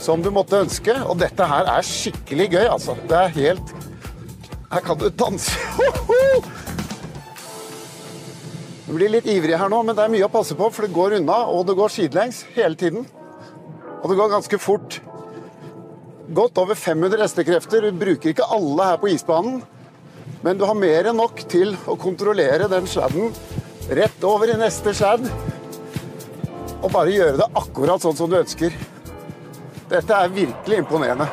som 0.00 0.22
du 0.22 0.30
måtte 0.34 0.60
ønske. 0.64 0.94
Og 1.06 1.18
dette 1.20 1.46
her 1.46 1.68
er 1.70 1.86
skikkelig 1.86 2.48
gøy, 2.54 2.66
altså. 2.66 2.96
Det 3.08 3.18
er 3.18 3.38
helt 3.38 3.76
Her 4.70 4.82
kan 4.86 4.98
du 4.98 5.08
danse. 5.10 5.56
Du 8.90 8.96
blir 8.96 9.06
litt 9.06 9.26
ivrig 9.30 9.54
her 9.54 9.68
nå, 9.70 9.84
men 9.86 9.94
det 9.94 10.02
er 10.02 10.10
mye 10.10 10.26
å 10.26 10.32
passe 10.32 10.56
på, 10.58 10.66
for 10.74 10.82
det 10.82 10.90
går 10.90 11.12
unna, 11.20 11.36
og 11.46 11.60
det 11.68 11.76
går 11.78 11.92
sidelengs 11.94 12.40
hele 12.56 12.74
tiden. 12.74 13.04
Og 14.00 14.10
det 14.10 14.16
går 14.18 14.32
ganske 14.32 14.58
fort. 14.58 14.96
Godt 16.34 16.58
over 16.58 16.74
500 16.74 17.22
hestekrefter. 17.22 17.86
Du 17.86 18.00
bruker 18.00 18.32
ikke 18.32 18.48
alle 18.50 18.88
her 18.88 18.98
på 18.98 19.12
isbanen. 19.12 19.60
Men 20.42 20.56
du 20.56 20.64
har 20.64 20.76
mer 20.78 21.10
enn 21.10 21.18
nok 21.20 21.42
til 21.52 21.74
å 21.84 21.98
kontrollere 22.00 22.68
den 22.72 22.86
sladden 22.88 23.34
rett 23.92 24.24
over 24.24 24.48
i 24.48 24.56
neste 24.56 24.94
sladd. 24.96 25.26
Og 26.80 26.88
bare 26.94 27.12
gjøre 27.12 27.42
det 27.42 27.50
akkurat 27.60 28.00
sånn 28.00 28.16
som 28.16 28.30
du 28.32 28.38
ønsker. 28.40 28.72
Dette 29.90 30.16
er 30.16 30.32
virkelig 30.32 30.80
imponerende. 30.80 31.28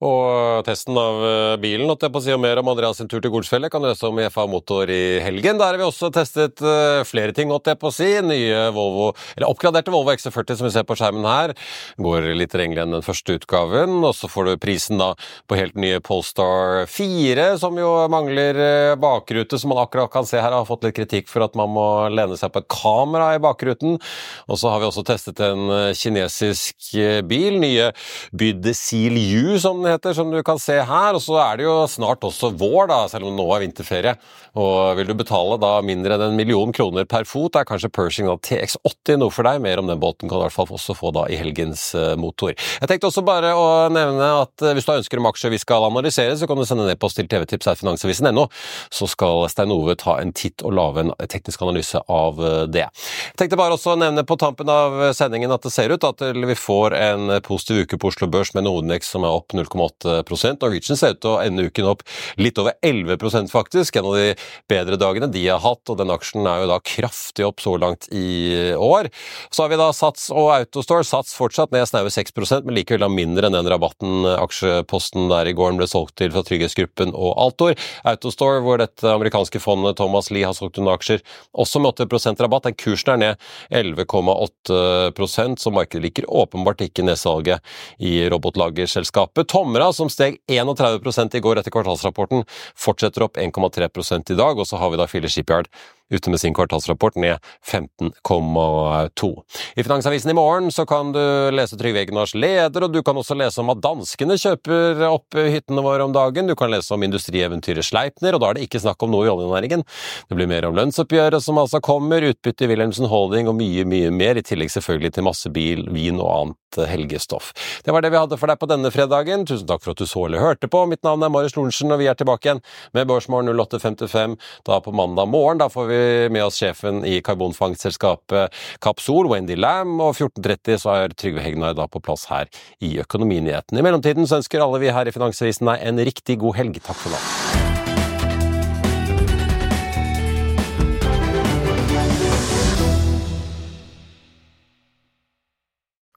Og 0.00 0.39
testen 0.66 0.96
av 0.98 1.18
eh, 1.26 1.56
bilen, 1.60 1.88
og 1.90 2.00
jeg 2.02 2.12
på 2.12 2.20
å 2.20 2.24
si 2.24 2.32
og 2.34 2.40
mer 2.42 2.58
om 2.60 2.70
Andreas 2.72 2.98
sin 3.00 3.08
tur 3.10 3.20
til 3.22 3.32
Golsfjellet 3.32 3.70
kan 3.72 3.82
du 3.82 3.88
lese 3.88 4.08
om 4.08 4.18
i 4.20 4.26
FA 4.32 4.46
Motor 4.50 4.90
i 4.90 5.20
helgen. 5.22 5.58
Der 5.60 5.68
har 5.68 5.78
vi 5.78 5.84
også 5.86 6.10
testet 6.14 6.62
uh, 6.64 7.02
flere 7.06 7.34
ting, 7.36 7.52
holdt 7.52 7.68
jeg 7.70 7.78
på 7.80 7.90
å 7.90 7.94
si. 7.94 8.08
Nye 8.24 8.70
Volvo, 8.74 9.10
eller 9.36 9.48
oppgraderte 9.50 9.92
Volvo 9.94 10.14
XC40 10.14 10.58
som 10.58 10.66
vi 10.66 10.72
ser 10.74 10.86
på 10.88 10.96
skjermen 10.98 11.28
her. 11.28 11.54
Går 12.00 12.30
litt 12.38 12.56
renglere 12.56 12.88
enn 12.88 12.96
den 12.96 13.04
første 13.06 13.36
utgaven. 13.38 13.98
Og 14.00 14.14
så 14.16 14.30
får 14.32 14.48
du 14.48 14.62
prisen 14.62 15.00
da 15.00 15.12
på 15.50 15.58
helt 15.60 15.78
nye 15.80 16.00
Polestar 16.04 16.88
4, 16.90 17.50
som 17.62 17.78
jo 17.80 17.92
mangler 18.12 18.60
uh, 18.60 18.96
bakrute, 19.00 19.60
som 19.60 19.74
man 19.74 19.82
akkurat 19.84 20.12
kan 20.12 20.28
se 20.28 20.40
her. 20.40 20.56
Har 20.56 20.68
fått 20.68 20.88
litt 20.88 20.98
kritikk 20.98 21.30
for 21.30 21.44
at 21.46 21.58
man 21.58 21.70
må 21.76 21.86
lene 22.10 22.38
seg 22.40 22.54
på 22.54 22.64
et 22.64 22.70
kamera 22.72 23.34
i 23.36 23.42
bakruten. 23.42 24.00
Og 24.48 24.60
så 24.60 24.72
har 24.72 24.82
vi 24.82 24.90
også 24.90 25.06
testet 25.06 25.44
en 25.44 25.68
kinesisk 25.96 26.90
bil, 27.28 27.60
nye 27.62 27.90
Bydesil 28.36 29.20
U, 29.20 29.58
som 29.62 29.82
den 29.84 29.92
heter, 29.92 30.14
som 30.16 30.32
du 30.32 30.40
kan 30.46 30.49
se 30.58 30.80
her. 30.82 31.14
Og 31.14 31.22
så 31.22 31.38
er 31.42 31.60
det 31.60 31.68
jo 31.68 31.76
snart 31.90 32.24
også 32.26 32.50
vår, 32.58 32.88
da, 32.90 33.00
selv 33.12 33.28
om 33.30 33.36
nå 33.38 33.46
er 33.54 33.62
vinterferie. 33.62 34.16
Og 34.58 34.96
vil 34.98 35.06
du 35.06 35.14
betale 35.14 35.58
da 35.62 35.76
mindre 35.86 36.16
enn 36.16 36.24
en 36.30 36.38
million 36.38 36.72
kroner 36.74 37.06
per 37.06 37.26
fot, 37.28 37.54
er 37.54 37.66
kanskje 37.68 37.92
Pershing 37.94 38.26
da 38.26 38.34
TX80 38.42 39.20
noe 39.20 39.30
for 39.34 39.46
deg. 39.46 39.60
Mer 39.62 39.82
om 39.82 39.90
den 39.90 40.00
båten 40.02 40.26
kan 40.26 40.38
du 40.38 40.42
i 40.42 40.48
hvert 40.48 40.56
fall 40.56 40.72
også 40.74 40.96
få 40.98 41.12
da 41.14 41.26
i 41.30 41.38
helgens 41.38 41.90
uh, 41.94 42.16
motor. 42.18 42.56
Jeg 42.56 42.90
tenkte 42.90 43.10
også 43.10 43.22
bare 43.26 43.52
å 43.54 43.66
nevne 43.92 44.30
at 44.40 44.64
uh, 44.64 44.72
hvis 44.74 44.88
du 44.88 44.94
ønsker 44.96 45.22
om 45.22 45.28
aksjer 45.30 45.54
vi 45.54 45.60
skal 45.62 45.86
analysere, 45.86 46.34
så 46.40 46.48
kan 46.50 46.58
du 46.58 46.66
sende 46.66 46.88
ned-post 46.88 47.20
til 47.20 47.30
tvtips.finansavisen.no, 47.30 48.48
så 48.90 49.10
skal 49.10 49.46
Stein 49.52 49.74
Ove 49.74 49.94
ta 50.00 50.18
en 50.18 50.34
titt 50.34 50.64
og 50.66 50.74
lage 50.74 51.04
en 51.04 51.14
teknisk 51.30 51.62
analyse 51.62 52.02
av 52.10 52.42
uh, 52.42 52.64
det. 52.66 52.88
Jeg 52.90 53.38
tenkte 53.44 53.60
bare 53.60 53.78
også 53.78 53.94
å 53.94 54.00
nevne 54.00 54.26
på 54.26 54.38
tampen 54.40 54.70
av 54.72 54.98
sendingen 55.16 55.54
at 55.54 55.62
det 55.66 55.74
ser 55.74 55.94
ut 55.94 56.06
at 56.06 56.24
vi 56.34 56.58
får 56.58 56.96
en 56.98 57.36
positiv 57.46 57.84
uke 57.84 58.00
på 58.00 58.10
Oslo 58.10 58.26
Børs 58.30 58.52
med 58.56 58.66
Nordnex 58.66 59.12
som 59.14 59.24
er 59.26 59.38
opp 59.38 59.54
0,8 59.54 60.20
Norwegian 60.44 60.98
ser 60.98 61.14
ut 61.14 61.20
til 61.22 61.32
å 61.34 61.40
ende 61.42 61.66
uken 61.68 61.88
opp 61.92 62.04
litt 62.40 62.58
over 62.60 62.76
11 62.82 63.48
faktisk. 63.50 63.96
En 63.96 64.08
av 64.10 64.16
de 64.18 64.34
bedre 64.70 64.98
dagene 65.00 65.30
de 65.32 65.46
har 65.48 65.62
hatt, 65.62 65.82
og 65.90 65.98
den 66.00 66.12
aksjen 66.12 66.46
er 66.48 66.62
jo 66.62 66.70
da 66.70 66.80
kraftig 66.84 67.46
opp 67.46 67.60
så 67.62 67.76
langt 67.80 68.08
i 68.12 68.74
år. 68.76 69.10
Så 69.50 69.64
har 69.64 69.72
vi 69.72 69.80
da 69.80 69.90
Sats 69.96 70.30
og 70.32 70.50
Autostore. 70.54 71.04
Sats 71.06 71.34
fortsatt 71.36 71.72
ned 71.74 71.88
snaue 71.88 72.10
6% 72.12 72.66
men 72.66 72.76
likevel 72.78 73.04
da 73.04 73.10
mindre 73.12 73.48
enn 73.48 73.56
den 73.56 73.70
rabatten 73.70 74.26
aksjeposten 74.36 75.28
der 75.30 75.48
i 75.50 75.54
går 75.56 75.76
ble 75.78 75.88
solgt 75.90 76.16
til 76.20 76.32
fra 76.34 76.42
Trygghetsgruppen 76.46 77.14
og 77.14 77.34
Altor. 77.40 77.76
Autostore, 78.08 78.60
hvor 78.64 78.80
dette 78.80 79.06
amerikanske 79.10 79.60
fondet 79.62 79.98
Thomas 80.00 80.30
Lee 80.34 80.46
har 80.46 80.56
solgt 80.56 80.80
unna 80.80 80.96
aksjer, 80.98 81.22
også 81.52 81.82
med 81.82 81.92
8 81.94 82.36
rabatt. 82.44 82.68
Den 82.68 82.78
kursen 82.78 83.14
er 83.14 83.20
ned 83.20 83.34
11,8% 83.82 85.60
så 85.60 85.72
markedet 85.74 86.04
liker 86.04 86.28
åpenbart 86.28 86.84
ikke 86.84 87.04
nedsalget 87.06 87.64
i 87.98 88.28
robotlagerselskapet. 88.30 89.48
Tomra, 89.50 89.90
som 89.96 90.10
steg 90.12 90.29
31% 90.50 91.36
i 91.36 91.42
går 91.44 91.60
etter 91.60 91.74
kvartalsrapporten, 91.74 92.44
fortsetter 92.78 93.26
opp 93.26 93.40
1,3% 93.40 94.34
i 94.34 94.38
dag. 94.38 94.58
Og 94.58 94.68
så 94.68 94.80
har 94.80 94.92
vi 94.92 95.00
da 95.00 95.08
Filler 95.10 95.32
Shipyard 95.32 95.70
ute 96.10 96.30
med 96.30 96.40
sin 96.42 96.54
kvartalsrapport 96.54 97.18
ned 97.20 97.38
15,2. 97.66 99.30
I 99.76 99.84
Finansavisen 99.86 100.30
i 100.30 100.34
morgen 100.34 100.70
så 100.74 100.86
kan 100.86 101.12
du 101.14 101.20
lese 101.54 101.78
Trygve 101.80 102.02
Egnars 102.04 102.34
leder, 102.34 102.86
og 102.86 102.92
du 102.92 103.02
kan 103.06 103.18
også 103.18 103.36
lese 103.38 103.62
om 103.62 103.72
at 103.72 103.82
danskene 103.84 104.38
kjøper 104.40 105.04
opp 105.08 105.38
hyttene 105.38 105.84
våre 105.84 106.06
om 106.06 106.14
dagen. 106.14 106.50
Du 106.50 106.56
kan 106.58 106.72
lese 106.72 106.94
om 106.94 107.06
industrieventyret 107.06 107.86
Sleipner, 107.86 108.36
og 108.36 108.42
da 108.42 108.50
er 108.50 108.58
det 108.58 108.68
ikke 108.68 108.82
snakk 108.82 109.02
om 109.06 109.14
noe 109.14 109.28
i 109.28 109.32
oljenæringen. 109.32 109.84
Det 110.28 110.38
blir 110.38 110.50
mer 110.50 110.68
om 110.68 110.76
lønnsoppgjøret 110.78 111.44
som 111.44 111.60
altså 111.62 111.82
kommer, 111.84 112.26
utbytte 112.30 112.66
i 112.66 112.72
Wilhelmsen 112.72 113.10
Holding 113.10 113.50
og 113.50 113.58
mye, 113.60 113.86
mye 113.88 114.10
mer, 114.14 114.40
i 114.40 114.46
tillegg 114.46 114.72
selvfølgelig 114.74 115.14
til 115.16 115.26
masse 115.26 115.52
bil, 115.54 115.86
vin 115.94 116.20
og 116.20 116.30
annet 116.30 116.80
helgestoff. 116.90 117.50
Det 117.84 117.92
var 117.94 118.04
det 118.04 118.12
vi 118.12 118.20
hadde 118.20 118.38
for 118.38 118.50
deg 118.50 118.60
på 118.60 118.68
denne 118.70 118.92
fredagen. 118.94 119.46
Tusen 119.48 119.66
takk 119.68 119.82
for 119.84 119.94
at 119.94 120.02
du 120.02 120.06
så 120.06 120.26
eller 120.26 120.42
hørte 120.42 120.70
på. 120.70 120.84
Mitt 120.90 121.02
navn 121.06 121.24
er 121.26 121.32
Marius 121.32 121.56
Lorentzen, 121.56 121.90
og 121.90 121.98
vi 122.02 122.08
er 122.10 122.18
tilbake 122.18 122.46
igjen 122.46 122.62
med 122.96 123.08
Børsmorgen 123.10 123.50
08.55 123.50 124.36
da 124.68 124.78
på 124.84 124.94
mandag 124.94 125.30
morgen. 125.32 125.60
Da 125.62 125.70
får 125.72 125.90
vi 125.90 125.99
med 126.32 126.44
oss 126.44 126.60
sjefen 126.60 127.04
i 127.06 127.18
karbonfangstselskapet 127.24 128.56
Kapsol, 128.84 129.30
Wendy 129.30 129.56
Lam, 129.58 129.96
og 130.00 130.16
14.30 130.16 130.82
så 130.82 130.96
er 130.96 131.16
Trygve 131.16 131.44
Hegnar 131.44 131.76
da 131.78 131.88
på 131.90 132.02
plass 132.04 132.26
her 132.30 132.50
i 132.84 132.96
Økonominyhetene. 133.02 133.80
I 133.80 133.86
mellomtiden 133.86 134.28
så 134.28 134.40
ønsker 134.40 134.64
alle 134.64 134.82
vi 134.82 134.92
her 134.94 135.08
i 135.08 135.14
Finansavisen 135.14 135.70
deg 135.70 135.88
en 135.88 136.04
riktig 136.10 136.40
god 136.42 136.60
helg. 136.60 136.82
Takk 136.84 137.02
for 137.02 137.14
nå. 137.14 137.49